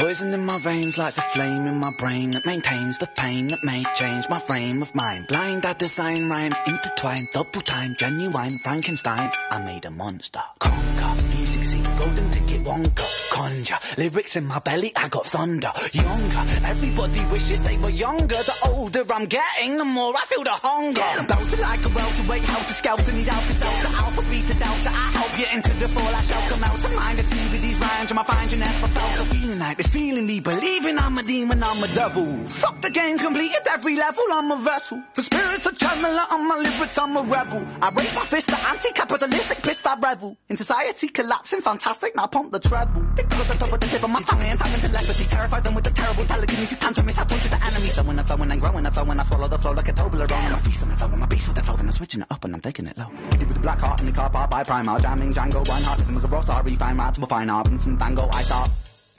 Poison 0.02 0.34
in 0.34 0.44
my 0.44 0.58
veins 0.58 0.98
lights 0.98 1.18
a 1.18 1.22
flame 1.22 1.64
in 1.68 1.78
my 1.78 1.92
brain 1.96 2.32
that 2.32 2.44
maintains 2.44 2.98
the 2.98 3.06
pain 3.06 3.46
that 3.46 3.62
may 3.62 3.84
change 3.94 4.28
my 4.28 4.40
frame 4.40 4.82
of 4.82 4.92
mind. 4.96 5.28
Blind, 5.28 5.64
I 5.64 5.74
design 5.74 6.28
rhymes 6.28 6.56
intertwined, 6.66 7.28
double 7.32 7.60
time, 7.60 7.94
genuine 7.96 8.58
Frankenstein. 8.64 9.30
I 9.52 9.60
made 9.60 9.84
a 9.84 9.92
monster. 9.92 10.42
Conquer, 10.58 11.22
music 11.28 11.62
scene, 11.62 11.84
golden 11.96 12.28
ticket, 12.32 12.64
Wonka. 12.64 13.06
Conjure, 13.30 13.78
lyrics 13.96 14.34
in 14.34 14.44
my 14.46 14.58
belly, 14.58 14.90
I 14.96 15.06
got 15.06 15.24
thunder. 15.24 15.72
Younger, 15.92 16.44
everybody 16.66 17.24
wishes 17.26 17.62
they 17.62 17.76
were 17.78 17.88
younger. 17.88 18.42
The 18.42 18.54
older 18.66 19.04
I'm 19.08 19.26
getting, 19.26 19.78
the 19.78 19.84
more 19.84 20.14
I 20.16 20.24
feel 20.26 20.42
the 20.42 20.50
hunger. 20.50 21.00
Belter 21.30 21.60
like 21.60 21.84
a 21.84 21.88
welterweight, 21.90 22.42
helter 22.42 22.74
skelter, 22.74 23.12
need 23.12 23.28
alpha 23.28 23.54
delta, 23.54 23.88
alpha 24.02 24.22
beta 24.22 24.54
delta. 24.58 24.90
I 24.90 25.21
you 25.38 25.46
into 25.52 25.72
the 25.74 25.88
fall, 25.88 26.14
I 26.14 26.20
shelter 26.20 26.56
melt. 26.60 26.94
Mind 26.94 27.18
a 27.18 27.22
tea 27.22 27.48
with 27.52 27.62
these 27.62 27.78
rhymes, 27.78 28.10
and 28.10 28.20
I 28.20 28.22
find 28.24 28.52
you 28.52 28.58
never 28.58 28.88
felt. 28.88 29.12
So 29.16 29.24
feeling 29.34 29.58
like 29.58 29.76
this 29.76 29.88
feeling, 29.88 30.26
me 30.26 30.40
believing 30.40 30.98
I'm 30.98 31.18
a 31.18 31.22
demon. 31.22 31.62
I'm 31.62 31.82
a 31.82 31.88
devil. 31.88 32.48
Fuck 32.48 32.82
the 32.82 32.90
game, 32.90 33.18
completed 33.18 33.62
every 33.70 33.96
level, 33.96 34.24
I'm 34.32 34.50
a 34.50 34.56
vessel. 34.56 35.02
The 35.14 35.22
spirit's 35.22 35.66
a 35.66 35.72
channeler, 35.72 36.30
on 36.30 36.48
my 36.48 36.56
lyrics, 36.56 36.98
I'm 36.98 37.16
a 37.16 37.22
rebel. 37.22 37.66
I 37.80 37.90
raise 37.90 38.14
my 38.14 38.24
fist, 38.24 38.48
the 38.48 38.58
anti-capitalistic 38.68 39.62
pissed, 39.62 39.86
I 39.86 39.98
revel. 39.98 40.36
In 40.48 40.56
society 40.56 41.08
collapsing, 41.08 41.60
fantastic, 41.60 42.14
now 42.16 42.26
pump 42.26 42.52
the 42.52 42.60
treble. 42.60 43.02
Think 43.14 43.32
of 43.32 43.48
the 43.48 43.54
top 43.54 43.72
of 43.72 43.80
the 43.80 43.86
tip 43.86 44.02
of 44.02 44.10
my 44.10 44.20
tongue, 44.22 44.42
and 44.42 44.58
talking 44.58 44.80
telepathy. 44.80 45.24
Terrified 45.24 45.64
them 45.64 45.74
with 45.74 45.84
the 45.84 45.90
terrible 45.90 46.24
telekinesis, 46.24 46.78
tantrums, 46.78 47.18
I 47.18 47.24
torture 47.24 47.48
the 47.48 47.64
enemy. 47.64 47.88
So 47.88 48.02
when 48.02 48.18
I'm 48.18 48.24
flowing 48.24 48.50
and 48.50 48.60
growing, 48.60 48.86
I 48.86 48.90
flow 48.90 49.04
when 49.04 49.20
I 49.20 49.22
swallow 49.22 49.48
the 49.48 49.58
flow 49.58 49.72
like 49.72 49.88
a 49.88 49.92
Toblerone. 49.92 50.52
I'm 50.52 50.62
feasting 50.62 50.88
and 50.90 50.98
flowing 50.98 51.18
my 51.18 51.26
beast 51.26 51.46
with 51.48 51.56
the 51.56 51.62
flow, 51.62 51.76
then 51.76 51.86
I'm 51.86 51.92
switching 51.92 52.22
it 52.22 52.26
up 52.30 52.44
and 52.44 52.54
I'm 52.54 52.60
taking 52.60 52.86
it 52.86 52.98
low. 52.98 53.06
With 53.30 53.54
the 53.54 53.60
black 53.60 53.78
heart 53.78 54.00
in 54.00 54.06
the 54.06 54.12
car 54.12 54.30
park 54.30 54.50
by 54.50 54.62
Primal, 54.64 54.98
jamming 54.98 55.31
Django, 55.32 55.66
one 55.68 55.82
heart, 55.82 55.98
living 56.00 56.14
with 56.14 56.32
a 56.32 56.42
star, 56.42 56.62
refine 56.62 56.98
rap 56.98 57.14
to 57.14 57.26
fine 57.26 57.50
art, 57.50 57.68
Vincent 57.68 57.98
Van 57.98 58.14
Gogh, 58.14 58.30
I 58.32 58.42
start 58.42 58.70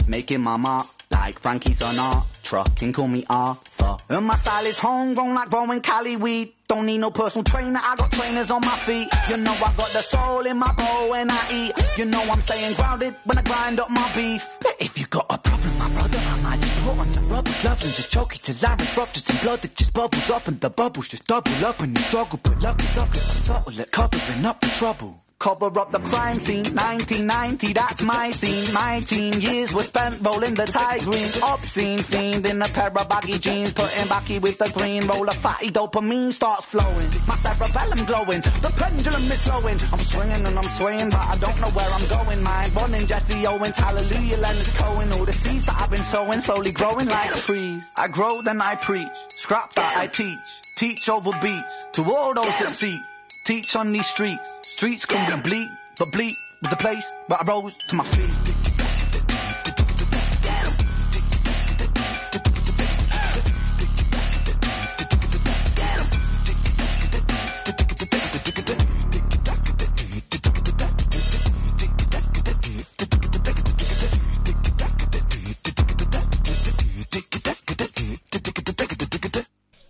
making 0.08 0.42
my 0.42 0.58
mark 0.58 0.88
like 1.10 1.40
Frankie 1.40 1.74
Sinatra. 1.74 2.76
Can 2.76 2.92
call 2.92 3.08
me 3.08 3.26
Arthur. 3.30 3.98
And 4.10 4.26
my 4.26 4.36
style 4.36 4.66
is 4.66 4.78
homegrown 4.78 5.34
like 5.34 5.50
growing 5.50 5.82
Cali 5.82 6.18
weed. 6.18 6.54
Don't 6.68 6.86
need 6.86 6.98
no 6.98 7.12
personal 7.12 7.44
trainer, 7.44 7.80
I 7.82 7.96
got 7.96 8.12
trainers 8.12 8.50
on 8.50 8.62
my 8.62 8.78
feet. 8.80 9.08
You 9.30 9.38
know 9.38 9.54
I 9.54 9.74
got 9.78 9.90
the 9.92 10.02
soul 10.02 10.46
in 10.46 10.58
my 10.58 10.74
bowl 10.74 11.12
when 11.12 11.30
I 11.30 11.40
eat. 11.52 11.98
You 11.98 12.06
know 12.06 12.22
I'm 12.24 12.42
staying 12.42 12.74
grounded 12.76 13.16
when 13.26 13.38
I 13.38 13.44
grind 13.44 13.80
up 13.80 13.90
my 13.90 14.12
beef. 14.16 14.48
But 14.60 14.76
if 14.80 14.98
you 14.98 15.06
got 15.06 15.28
a 15.30 15.38
problem, 15.38 15.78
my 15.78 15.90
brother, 15.92 16.18
I 16.18 16.42
might 16.42 16.62
just 16.62 16.76
put 16.84 16.98
on 16.98 17.12
some 17.12 17.30
rubber 17.30 17.52
gloves 17.62 17.86
and 17.86 17.94
just 17.94 18.12
choke 18.12 18.36
it 18.36 18.42
till 18.42 18.56
I 18.66 18.74
erupt. 18.74 19.18
Some 19.18 19.38
blood 19.38 19.62
that 19.62 19.76
just 19.76 19.94
bubbles 19.94 20.30
up 20.32 20.48
and 20.48 20.60
the 20.60 20.70
bubbles 20.70 21.10
just 21.10 21.28
double 21.28 21.66
up 21.66 21.80
and 21.80 21.98
you 21.98 22.04
struggle. 22.06 22.40
But 22.42 22.60
luck 22.62 22.82
is 22.82 22.98
up 22.98 23.12
'cause 23.12 23.30
I'm 23.30 23.38
subtle 23.38 23.82
at 23.82 23.92
covering 23.92 24.46
up 24.46 24.60
the 24.62 24.68
trouble. 24.68 25.23
Cover 25.44 25.78
up 25.78 25.92
the 25.92 26.00
crime 26.00 26.40
scene, 26.40 26.64
1990, 26.64 27.74
that's 27.74 28.02
my 28.02 28.32
scene. 28.32 28.74
My 28.74 29.02
teen 29.02 29.42
years 29.42 29.74
were 29.74 29.84
spent 29.84 30.26
rolling 30.26 30.54
the 30.54 30.66
green. 31.04 31.30
Obscene 31.44 32.00
fiend 32.00 32.46
in 32.46 32.62
a 32.62 32.68
pair 32.70 32.88
of 32.88 33.10
baggy 33.10 33.38
jeans, 33.40 33.74
putting 33.74 34.08
backy 34.08 34.40
with 34.40 34.58
the 34.58 34.70
green. 34.70 35.06
Roll 35.06 35.28
of 35.28 35.36
fatty 35.36 35.70
dopamine 35.70 36.32
starts 36.32 36.66
flowing. 36.68 37.10
My 37.28 37.36
cerebellum 37.36 38.06
glowing, 38.06 38.40
the 38.40 38.74
pendulum 38.78 39.30
is 39.30 39.42
slowing. 39.42 39.78
I'm 39.92 40.00
swinging 40.00 40.46
and 40.48 40.58
I'm 40.58 40.70
swaying, 40.80 41.10
but 41.10 41.20
I 41.20 41.36
don't 41.36 41.60
know 41.60 41.72
where 41.72 41.90
I'm 41.92 42.08
going. 42.08 42.42
Mind 42.42 42.74
running, 42.74 43.06
Jesse 43.06 43.46
Owens, 43.46 43.78
hallelujah, 43.78 44.38
Leonard 44.38 44.74
Cohen. 44.76 45.12
All 45.12 45.26
the 45.26 45.34
seeds 45.34 45.66
that 45.66 45.76
I've 45.78 45.92
been 45.92 46.06
sowing, 46.06 46.40
slowly 46.40 46.72
growing 46.72 47.10
like 47.10 47.32
trees. 47.42 47.84
I 47.98 48.08
grow, 48.08 48.42
then 48.42 48.62
I 48.62 48.76
preach. 48.76 49.18
Scrap 49.36 49.74
that 49.74 49.98
I 49.98 50.08
teach. 50.08 50.40
Teach 50.78 51.10
over 51.10 51.32
beats 51.42 51.84
to 51.96 52.04
all 52.06 52.34
those 52.34 52.46
that 52.46 52.70
seek. 52.70 53.02
Teach 53.46 53.76
on 53.76 53.92
these 53.92 54.08
streets. 54.08 54.50
Streets 54.62 55.06
can 55.06 55.42
be 55.44 55.50
bleak, 55.50 55.70
but 56.00 56.14
bleak 56.14 56.38
was 56.62 56.70
the 56.70 56.78
place 56.78 57.06
where 57.28 57.42
I 57.42 57.44
rose 57.44 57.76
to 57.90 57.96
my 57.96 58.06
feet. 58.06 58.30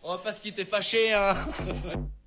Oh, 0.01 0.17
Quitter 0.41 0.65
fâché, 0.65 1.13
hein. 1.13 2.09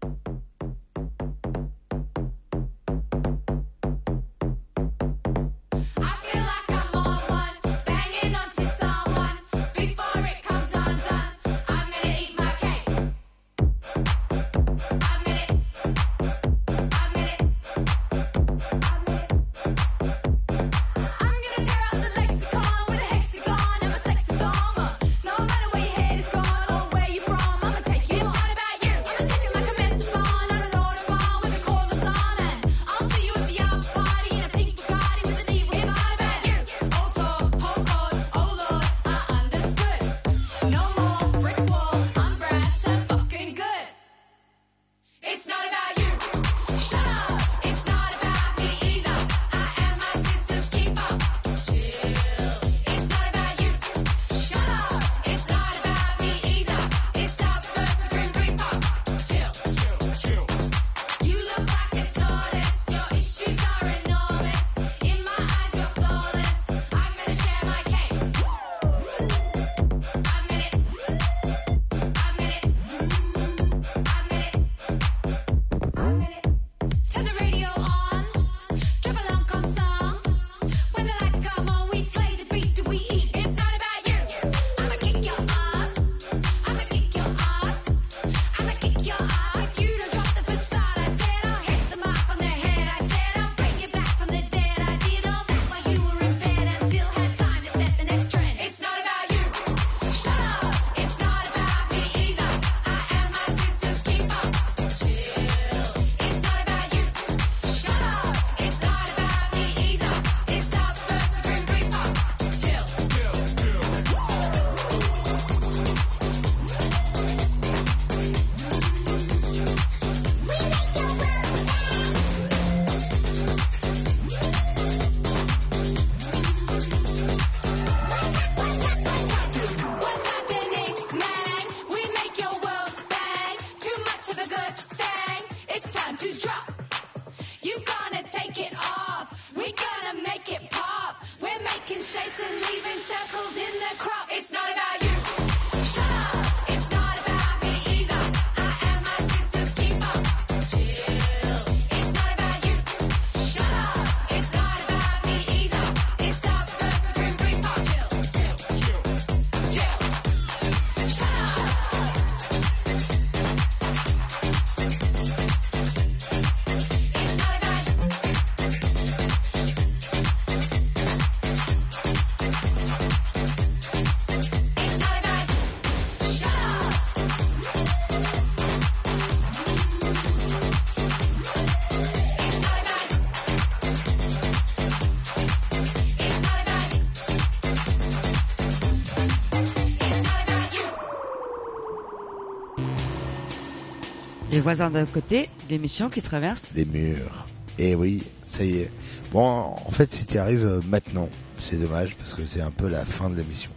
voisins 194.66 194.90
d'un 194.90 195.06
côté, 195.06 195.48
l'émission 195.70 196.10
qui 196.10 196.20
traverse. 196.20 196.72
Les 196.74 196.84
murs. 196.84 197.46
Et 197.78 197.94
oui, 197.94 198.24
ça 198.46 198.64
y 198.64 198.78
est. 198.78 198.90
Bon, 199.30 199.46
en 199.46 199.90
fait, 199.92 200.12
si 200.12 200.26
tu 200.26 200.38
arrives 200.38 200.66
euh, 200.66 200.80
maintenant, 200.88 201.28
c'est 201.56 201.76
dommage 201.76 202.16
parce 202.16 202.34
que 202.34 202.44
c'est 202.44 202.62
un 202.62 202.72
peu 202.72 202.88
la 202.88 203.04
fin 203.04 203.30
de 203.30 203.36
l'émission. 203.36 203.70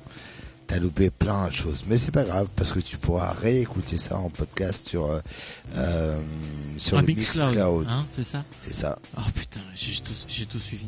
T'as 0.66 0.80
loupé 0.80 1.12
plein 1.12 1.46
de 1.48 1.52
choses, 1.52 1.84
mais 1.88 1.96
c'est 1.98 2.10
pas 2.10 2.24
grave 2.24 2.48
parce 2.56 2.72
que 2.72 2.80
tu 2.80 2.98
pourras 2.98 3.34
réécouter 3.34 3.98
ça 3.98 4.18
en 4.18 4.32
podcast 4.32 4.88
sur 4.88 5.12
euh, 5.12 5.20
euh, 5.76 6.20
sur 6.78 7.00
le 7.00 7.06
Mixcloud, 7.06 7.46
Mixcloud. 7.50 7.88
hein, 7.88 8.06
c'est 8.10 8.24
ça? 8.24 8.44
C'est 8.58 8.74
ça. 8.74 8.98
Oh 9.16 9.22
putain, 9.36 9.62
j'ai 9.76 10.46
tout, 10.48 10.60
suivi. 10.60 10.88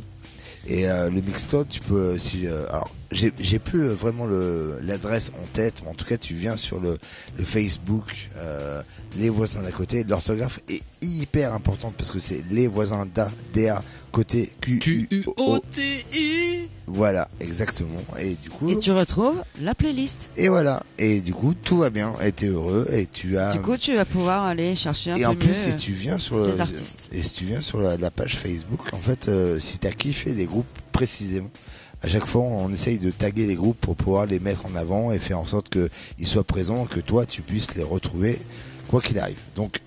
Et 0.65 0.89
euh, 0.89 1.11
le 1.11 1.21
Mixcloud, 1.21 1.67
tu 1.69 1.79
peux 1.79 2.17
si 2.17 2.47
euh, 2.47 2.67
alors 2.69 2.89
j'ai 3.11 3.33
j'ai 3.39 3.59
plus 3.59 3.83
euh, 3.87 3.93
vraiment 3.93 4.25
le 4.25 4.77
l'adresse 4.81 5.31
en 5.41 5.45
tête, 5.53 5.81
mais 5.83 5.89
en 5.89 5.93
tout 5.93 6.05
cas 6.05 6.17
tu 6.17 6.33
viens 6.33 6.57
sur 6.57 6.79
le 6.79 6.97
le 7.37 7.43
Facebook 7.43 8.29
euh, 8.37 8.81
les 9.17 9.29
voisins 9.29 9.61
d'à 9.61 9.71
côté. 9.71 10.03
L'orthographe 10.03 10.59
est 10.69 10.81
hyper 11.01 11.53
importante 11.53 11.93
parce 11.97 12.11
que 12.11 12.19
c'est 12.19 12.43
les 12.49 12.67
voisins 12.67 13.05
d'à 13.13 13.31
DA 13.53 13.83
côté 14.11 14.53
Q 14.61 15.07
U 15.11 15.25
O 15.37 15.59
T 15.59 16.05
I. 16.13 16.67
Voilà, 16.87 17.29
exactement. 17.39 18.01
Et 18.19 18.35
du 18.35 18.49
coup 18.49 18.69
Et 18.69 18.77
tu 18.79 18.91
retrouves 18.91 19.41
la 19.61 19.73
playlist. 19.73 20.29
et 20.35 20.49
voilà. 20.49 20.83
Et 20.97 21.21
du 21.21 21.33
coup 21.33 21.53
tout 21.53 21.77
va 21.77 21.89
bien. 21.89 22.15
Et 22.23 22.31
t'es 22.31 22.47
heureux 22.47 22.87
et 22.91 23.05
tu 23.07 23.37
as 23.37 23.51
Du 23.53 23.61
coup, 23.61 23.77
tu 23.77 23.95
vas 23.95 24.03
pouvoir 24.05 24.43
aller 24.43 24.75
chercher 24.75 25.11
un 25.11 25.15
et 25.15 25.21
peu 25.21 25.27
en 25.27 25.35
plus, 25.35 25.47
mieux, 25.49 25.53
si 25.53 25.69
euh, 25.69 25.75
tu 25.77 25.91
viens 25.93 26.17
sur 26.17 26.37
le, 26.37 26.47
les 26.51 26.59
artistes. 26.61 27.09
et 27.13 27.21
si 27.21 27.33
tu 27.33 27.45
viens 27.45 27.61
sur 27.61 27.79
la, 27.79 27.95
la 27.97 28.11
page 28.11 28.35
Facebook, 28.37 28.81
en 28.93 28.99
fait, 28.99 29.27
euh, 29.29 29.57
si 29.59 29.77
t'as 29.77 29.91
kiffé 29.91 30.33
les 30.33 30.45
groupes 30.45 30.65
précisément, 30.91 31.49
à 32.03 32.07
chaque 32.07 32.25
fois, 32.25 32.41
on 32.41 32.71
essaye 32.73 32.97
de 32.97 33.11
taguer 33.11 33.45
les 33.45 33.55
groupes 33.55 33.79
pour 33.79 33.95
pouvoir 33.95 34.25
les 34.25 34.39
mettre 34.39 34.65
en 34.65 34.75
avant 34.75 35.11
et 35.11 35.19
faire 35.19 35.39
en 35.39 35.45
sorte 35.45 35.69
qu'ils 35.69 36.27
soient 36.27 36.43
présents, 36.43 36.85
que 36.85 36.99
toi, 36.99 37.25
tu 37.25 37.43
puisses 37.43 37.75
les 37.75 37.83
retrouver, 37.83 38.39
quoi 38.87 39.01
qu'il 39.01 39.19
arrive. 39.19 39.37
Donc, 39.55 39.81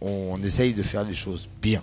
on, 0.00 0.40
essaye 0.42 0.74
de 0.74 0.82
faire 0.82 1.04
les 1.04 1.14
choses 1.14 1.48
bien. 1.60 1.82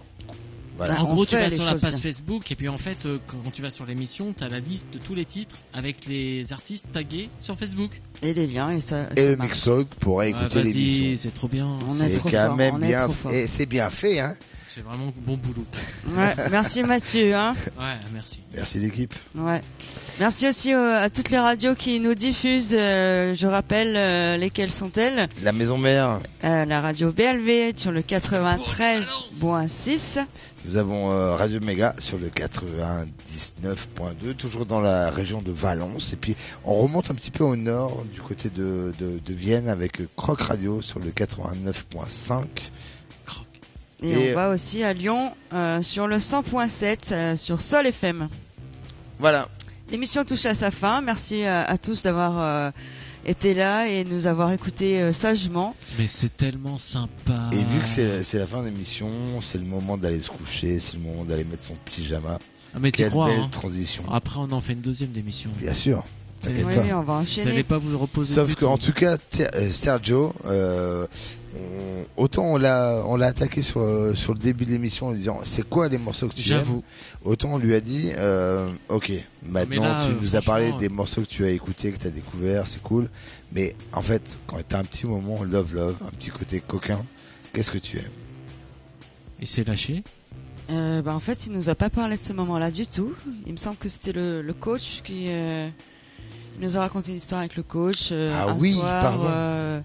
Voilà. 0.78 1.04
en 1.04 1.14
gros, 1.14 1.26
tu 1.26 1.36
vas 1.36 1.50
sur 1.52 1.66
la 1.66 1.76
page 1.76 1.98
Facebook 1.98 2.52
et 2.52 2.56
puis 2.56 2.68
en 2.68 2.80
fait, 2.80 3.06
euh, 3.06 3.20
quand 3.28 3.52
tu 3.52 3.62
vas 3.62 3.70
sur 3.70 3.86
l'émission, 3.86 4.34
t'as 4.36 4.50
la 4.50 4.60
liste 4.60 4.92
de 4.92 4.98
tous 4.98 5.14
les 5.14 5.26
titres 5.26 5.56
avec 5.72 6.08
les 6.08 6.52
artistes 6.52 6.88
tagués 6.92 7.30
sur 7.38 7.56
Facebook. 7.58 7.92
Et 8.24 8.34
les 8.34 8.48
liens 8.48 8.72
et 8.72 8.82
ça. 8.82 9.08
Et 9.16 9.26
le 9.26 9.36
Mixlog 9.36 9.86
pour 10.00 10.16
Ouais, 10.16 10.32
écouter 10.32 10.64
vas-y, 10.64 10.74
l'émission. 10.74 11.14
c'est 11.18 11.34
trop 11.34 11.48
bien. 11.48 11.78
C'est 11.90 12.20
quand 12.24 12.30
fort, 12.30 12.56
même 12.56 12.80
bien, 12.80 13.08
et 13.32 13.46
c'est 13.46 13.68
bien 13.68 13.92
fait, 13.92 14.20
hein. 14.20 14.36
C'est 14.74 14.82
vraiment 14.82 15.14
bon 15.18 15.38
boulot. 15.38 15.68
Ouais, 16.18 16.34
merci 16.50 16.82
Mathieu. 16.82 17.36
Hein. 17.36 17.54
Ouais, 17.80 17.94
merci. 18.12 18.40
Merci 18.56 18.80
l'équipe. 18.80 19.14
Ouais. 19.36 19.62
Merci 20.20 20.48
aussi 20.48 20.74
euh, 20.74 21.00
à 21.04 21.12
toutes 21.12 21.30
les 21.30 21.38
radios 21.38 21.76
qui 21.76 22.00
nous 22.00 22.16
diffusent. 22.16 22.74
euh, 22.74 23.36
je 23.36 23.46
rappelle 23.46 23.94
euh, 23.96 24.36
lesquelles 24.38 24.72
sont-elles? 24.72 25.28
La 25.44 25.52
maison 25.52 25.78
mère. 25.78 26.22
Euh, 26.44 26.66
La 26.66 26.82
radio 26.82 27.12
BLV 27.12 27.74
sur 27.78 27.92
le 27.92 28.02
93.6. 28.02 30.26
Nous 30.66 30.78
avons 30.78 31.10
Radio 31.36 31.60
Méga 31.60 31.94
sur 32.00 32.18
le 32.18 32.30
99.2, 32.30 34.34
toujours 34.36 34.66
dans 34.66 34.80
la 34.82 35.12
région 35.12 35.42
de 35.42 35.52
Valence. 35.52 36.14
Et 36.14 36.16
puis 36.16 36.36
on 36.66 36.74
remonte 36.74 37.12
un 37.12 37.16
petit 37.16 37.32
peu 37.32 37.44
au 37.44 37.56
nord, 37.58 38.06
du 38.12 38.22
côté 38.22 38.50
de, 38.50 38.94
de, 38.98 39.20
de 39.24 39.34
Vienne, 39.34 39.68
avec 39.68 40.00
Croc 40.16 40.40
Radio 40.42 40.82
sur 40.82 41.00
le 41.00 41.12
89.5. 41.12 42.46
Et, 44.04 44.10
Et, 44.10 44.32
on 44.32 44.36
va 44.36 44.50
aussi 44.50 44.84
à 44.84 44.94
Lyon 44.94 45.34
euh, 45.54 45.82
sur 45.82 46.08
le 46.08 46.18
100.7 46.18 46.98
euh, 47.12 47.36
sur 47.36 47.62
Sol 47.62 47.88
FM. 47.88 48.28
Voilà. 49.20 49.48
L'émission 49.90 50.24
touche 50.26 50.46
à 50.46 50.54
sa 50.54 50.72
fin. 50.72 51.02
Merci 51.02 51.46
à, 51.46 51.64
à 51.64 51.78
tous 51.78 52.04
d'avoir 52.04 52.40
euh, 52.40 52.72
été 53.26 53.54
là 53.54 53.88
et 53.88 54.04
nous 54.04 54.28
avoir 54.28 54.52
écoutés 54.52 55.02
euh, 55.02 55.14
sagement. 55.14 55.76
Mais 55.98 56.08
c'est 56.08 56.36
tellement 56.36 56.78
sympa. 56.78 57.50
Et 57.54 57.58
vu 57.64 57.80
que 57.82 57.88
c'est 57.88 58.24
c'est 58.24 58.40
la 58.40 58.48
fin 58.48 58.62
de 58.62 58.68
l'émission, 58.68 59.42
c'est 59.42 59.58
le 59.58 59.64
moment 59.66 59.98
d'aller 59.98 60.20
se 60.20 60.30
coucher, 60.30 60.80
c'est 60.80 60.96
le 60.98 61.04
moment 61.04 61.24
d'aller 61.26 61.44
mettre 61.44 61.64
son 61.64 61.76
pyjama. 61.86 62.40
Ah, 62.76 62.80
mais 62.80 62.92
Quelle 62.92 63.10
crois, 63.10 63.28
belle 63.28 63.40
hein. 63.40 63.50
transition. 63.52 64.04
Après, 64.12 64.40
on 64.40 64.52
en 64.52 64.60
fait 64.60 64.74
une 64.74 64.82
deuxième 64.82 65.12
d'émission. 65.12 65.52
Bien 65.60 65.74
sûr. 65.74 66.04
Oui, 66.46 66.92
on 66.92 67.02
va 67.02 67.14
enchaîner. 67.14 67.46
Vous 67.46 67.54
allez 67.54 67.64
pas 67.64 67.78
vous 67.78 67.98
reposer. 67.98 68.34
Sauf 68.34 68.56
qu'en 68.56 68.78
tout. 68.78 68.92
cas, 68.92 69.16
euh, 69.40 69.72
Sergio, 69.72 70.34
euh, 70.46 71.08
on- 71.56 72.22
autant 72.22 72.44
on 72.54 72.58
l'a, 72.58 73.04
on 73.06 73.16
l'a 73.16 73.28
attaqué 73.28 73.62
sur 73.62 73.82
euh, 73.82 74.14
sur 74.14 74.34
le 74.34 74.40
début 74.40 74.66
de 74.66 74.72
l'émission 74.72 75.08
en 75.08 75.12
disant 75.14 75.40
c'est 75.44 75.68
quoi 75.68 75.88
les 75.88 75.98
morceaux 75.98 76.28
que 76.28 76.34
tu 76.36 76.42
J'avoue. 76.42 76.78
aimes 76.78 76.82
Autant 77.24 77.54
on 77.54 77.58
lui 77.58 77.74
a 77.74 77.80
dit 77.82 78.12
euh, 78.18 78.70
ok, 78.90 79.12
maintenant 79.46 79.84
là, 79.84 80.02
tu 80.06 80.12
euh, 80.12 80.16
nous 80.22 80.36
as 80.36 80.42
parlé 80.42 80.72
des 80.74 80.90
morceaux 80.90 81.22
que 81.22 81.28
tu 81.28 81.46
as 81.46 81.50
écoutés, 81.50 81.92
que 81.92 81.98
tu 82.00 82.08
as 82.08 82.12
découvert, 82.12 82.68
c'est 82.68 82.82
cool. 82.82 83.10
Mais 83.52 83.76
en 83.94 84.02
fait, 84.02 84.40
quand 84.48 84.58
tu 84.68 84.76
as 84.76 84.80
un 84.80 84.84
petit 84.84 85.06
moment 85.06 85.44
love 85.44 85.74
love, 85.76 85.96
un 86.06 86.12
petit 86.12 86.30
côté 86.32 86.60
coquin, 86.60 87.04
qu'est-ce 87.54 87.72
que 87.72 87.78
tu 87.78 87.98
aimes 88.00 88.06
Et 89.40 89.46
c'est 89.46 89.66
lâché. 89.68 90.04
Euh, 90.70 91.02
bah, 91.02 91.14
en 91.14 91.20
fait, 91.20 91.46
il 91.46 91.52
nous 91.52 91.70
a 91.70 91.76
pas 91.76 91.90
parlé 91.90 92.18
de 92.18 92.24
ce 92.24 92.32
moment-là 92.34 92.72
du 92.72 92.88
tout. 92.88 93.14
Il 93.46 93.52
me 93.52 93.58
semble 93.58 93.76
que 93.78 93.90
c'était 93.90 94.14
le, 94.14 94.42
le 94.42 94.54
coach 94.54 95.02
qui 95.04 95.26
euh, 95.28 95.68
il 96.58 96.64
nous 96.66 96.78
a 96.78 96.80
raconté 96.80 97.12
une 97.12 97.18
histoire 97.18 97.42
avec 97.42 97.56
le 97.58 97.64
coach. 97.64 98.10
euh, 98.12 98.34
Ah 98.34 98.52
un 98.52 98.58
oui, 98.60 98.74
soir, 98.76 99.02
pardon. 99.02 99.84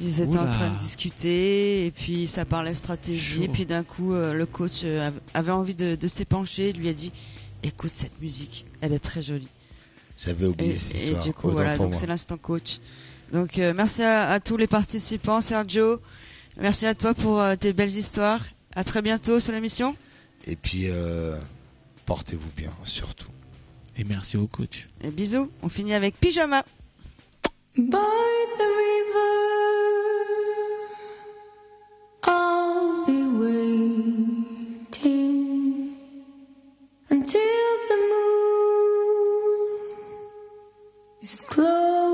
Ils 0.00 0.20
étaient 0.20 0.38
en 0.38 0.48
train 0.48 0.70
de 0.70 0.78
discuter 0.78 1.86
et 1.86 1.90
puis 1.90 2.26
ça 2.26 2.44
parlait 2.44 2.74
stratégie. 2.74 3.36
Chaud. 3.38 3.42
Et 3.44 3.48
puis 3.48 3.66
d'un 3.66 3.84
coup, 3.84 4.14
euh, 4.14 4.32
le 4.32 4.46
coach 4.46 4.80
euh, 4.84 5.08
av- 5.08 5.20
avait 5.34 5.52
envie 5.52 5.74
de, 5.74 5.94
de 5.94 6.08
s'épancher. 6.08 6.70
Il 6.70 6.78
lui 6.78 6.88
a 6.88 6.92
dit 6.92 7.12
"Écoute 7.62 7.92
cette 7.94 8.20
musique, 8.20 8.66
elle 8.80 8.92
est 8.92 8.98
très 8.98 9.22
jolie." 9.22 9.48
J'avais 10.22 10.46
oublié 10.46 10.74
Et, 10.74 10.78
cette 10.78 10.96
et 10.96 11.04
histoire. 11.04 11.22
du 11.24 11.32
coup, 11.32 11.46
autant 11.48 11.56
voilà, 11.56 11.76
donc 11.78 11.94
c'est 11.94 12.06
l'instant 12.06 12.36
coach. 12.36 12.78
Donc 13.32 13.58
euh, 13.58 13.72
merci 13.76 14.02
à, 14.02 14.28
à 14.30 14.40
tous 14.40 14.56
les 14.56 14.66
participants, 14.66 15.40
Sergio. 15.40 16.00
Merci 16.60 16.86
à 16.86 16.94
toi 16.94 17.14
pour 17.14 17.40
euh, 17.40 17.56
tes 17.56 17.72
belles 17.72 17.88
histoires. 17.96 18.44
À 18.74 18.84
très 18.84 19.02
bientôt 19.02 19.40
sur 19.40 19.52
l'émission. 19.52 19.96
Et 20.46 20.56
puis 20.56 20.84
euh, 20.86 21.36
portez-vous 22.06 22.50
bien, 22.56 22.72
surtout. 22.84 23.28
Et 23.96 24.04
merci 24.04 24.36
au 24.36 24.46
coach. 24.46 24.86
Et 25.02 25.10
bisous. 25.10 25.50
On 25.62 25.68
finit 25.68 25.92
avec 25.94 26.18
pyjama. 26.18 26.64
By 27.76 28.46
the 28.58 28.66
river, 28.82 29.30
I'll 32.24 33.06
be 33.06 33.22
waiting 34.88 35.96
until 37.08 37.78
the 37.88 37.96
moon 38.10 39.68
is 41.22 41.42
glowing 41.42 42.09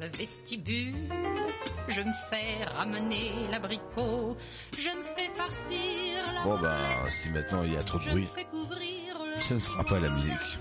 le 0.00 0.06
vestibule. 0.08 0.94
Je 1.88 2.00
me 2.00 2.12
fais 2.30 2.64
ramener 2.76 3.32
l'abricot. 3.50 4.36
Je 4.76 4.88
me 4.88 5.02
fais 5.02 5.30
farcir 5.36 6.34
la 6.34 6.42
Bon 6.42 6.58
bah 6.58 6.78
si 7.08 7.28
maintenant 7.30 7.62
il 7.64 7.74
y 7.74 7.76
a 7.76 7.82
trop 7.82 7.98
de 7.98 8.04
Je 8.04 8.10
bruit, 8.10 8.28
ce 9.36 9.54
ne 9.54 9.60
sera 9.60 9.84
pas 9.84 10.00
la 10.00 10.08
musique. 10.10 10.58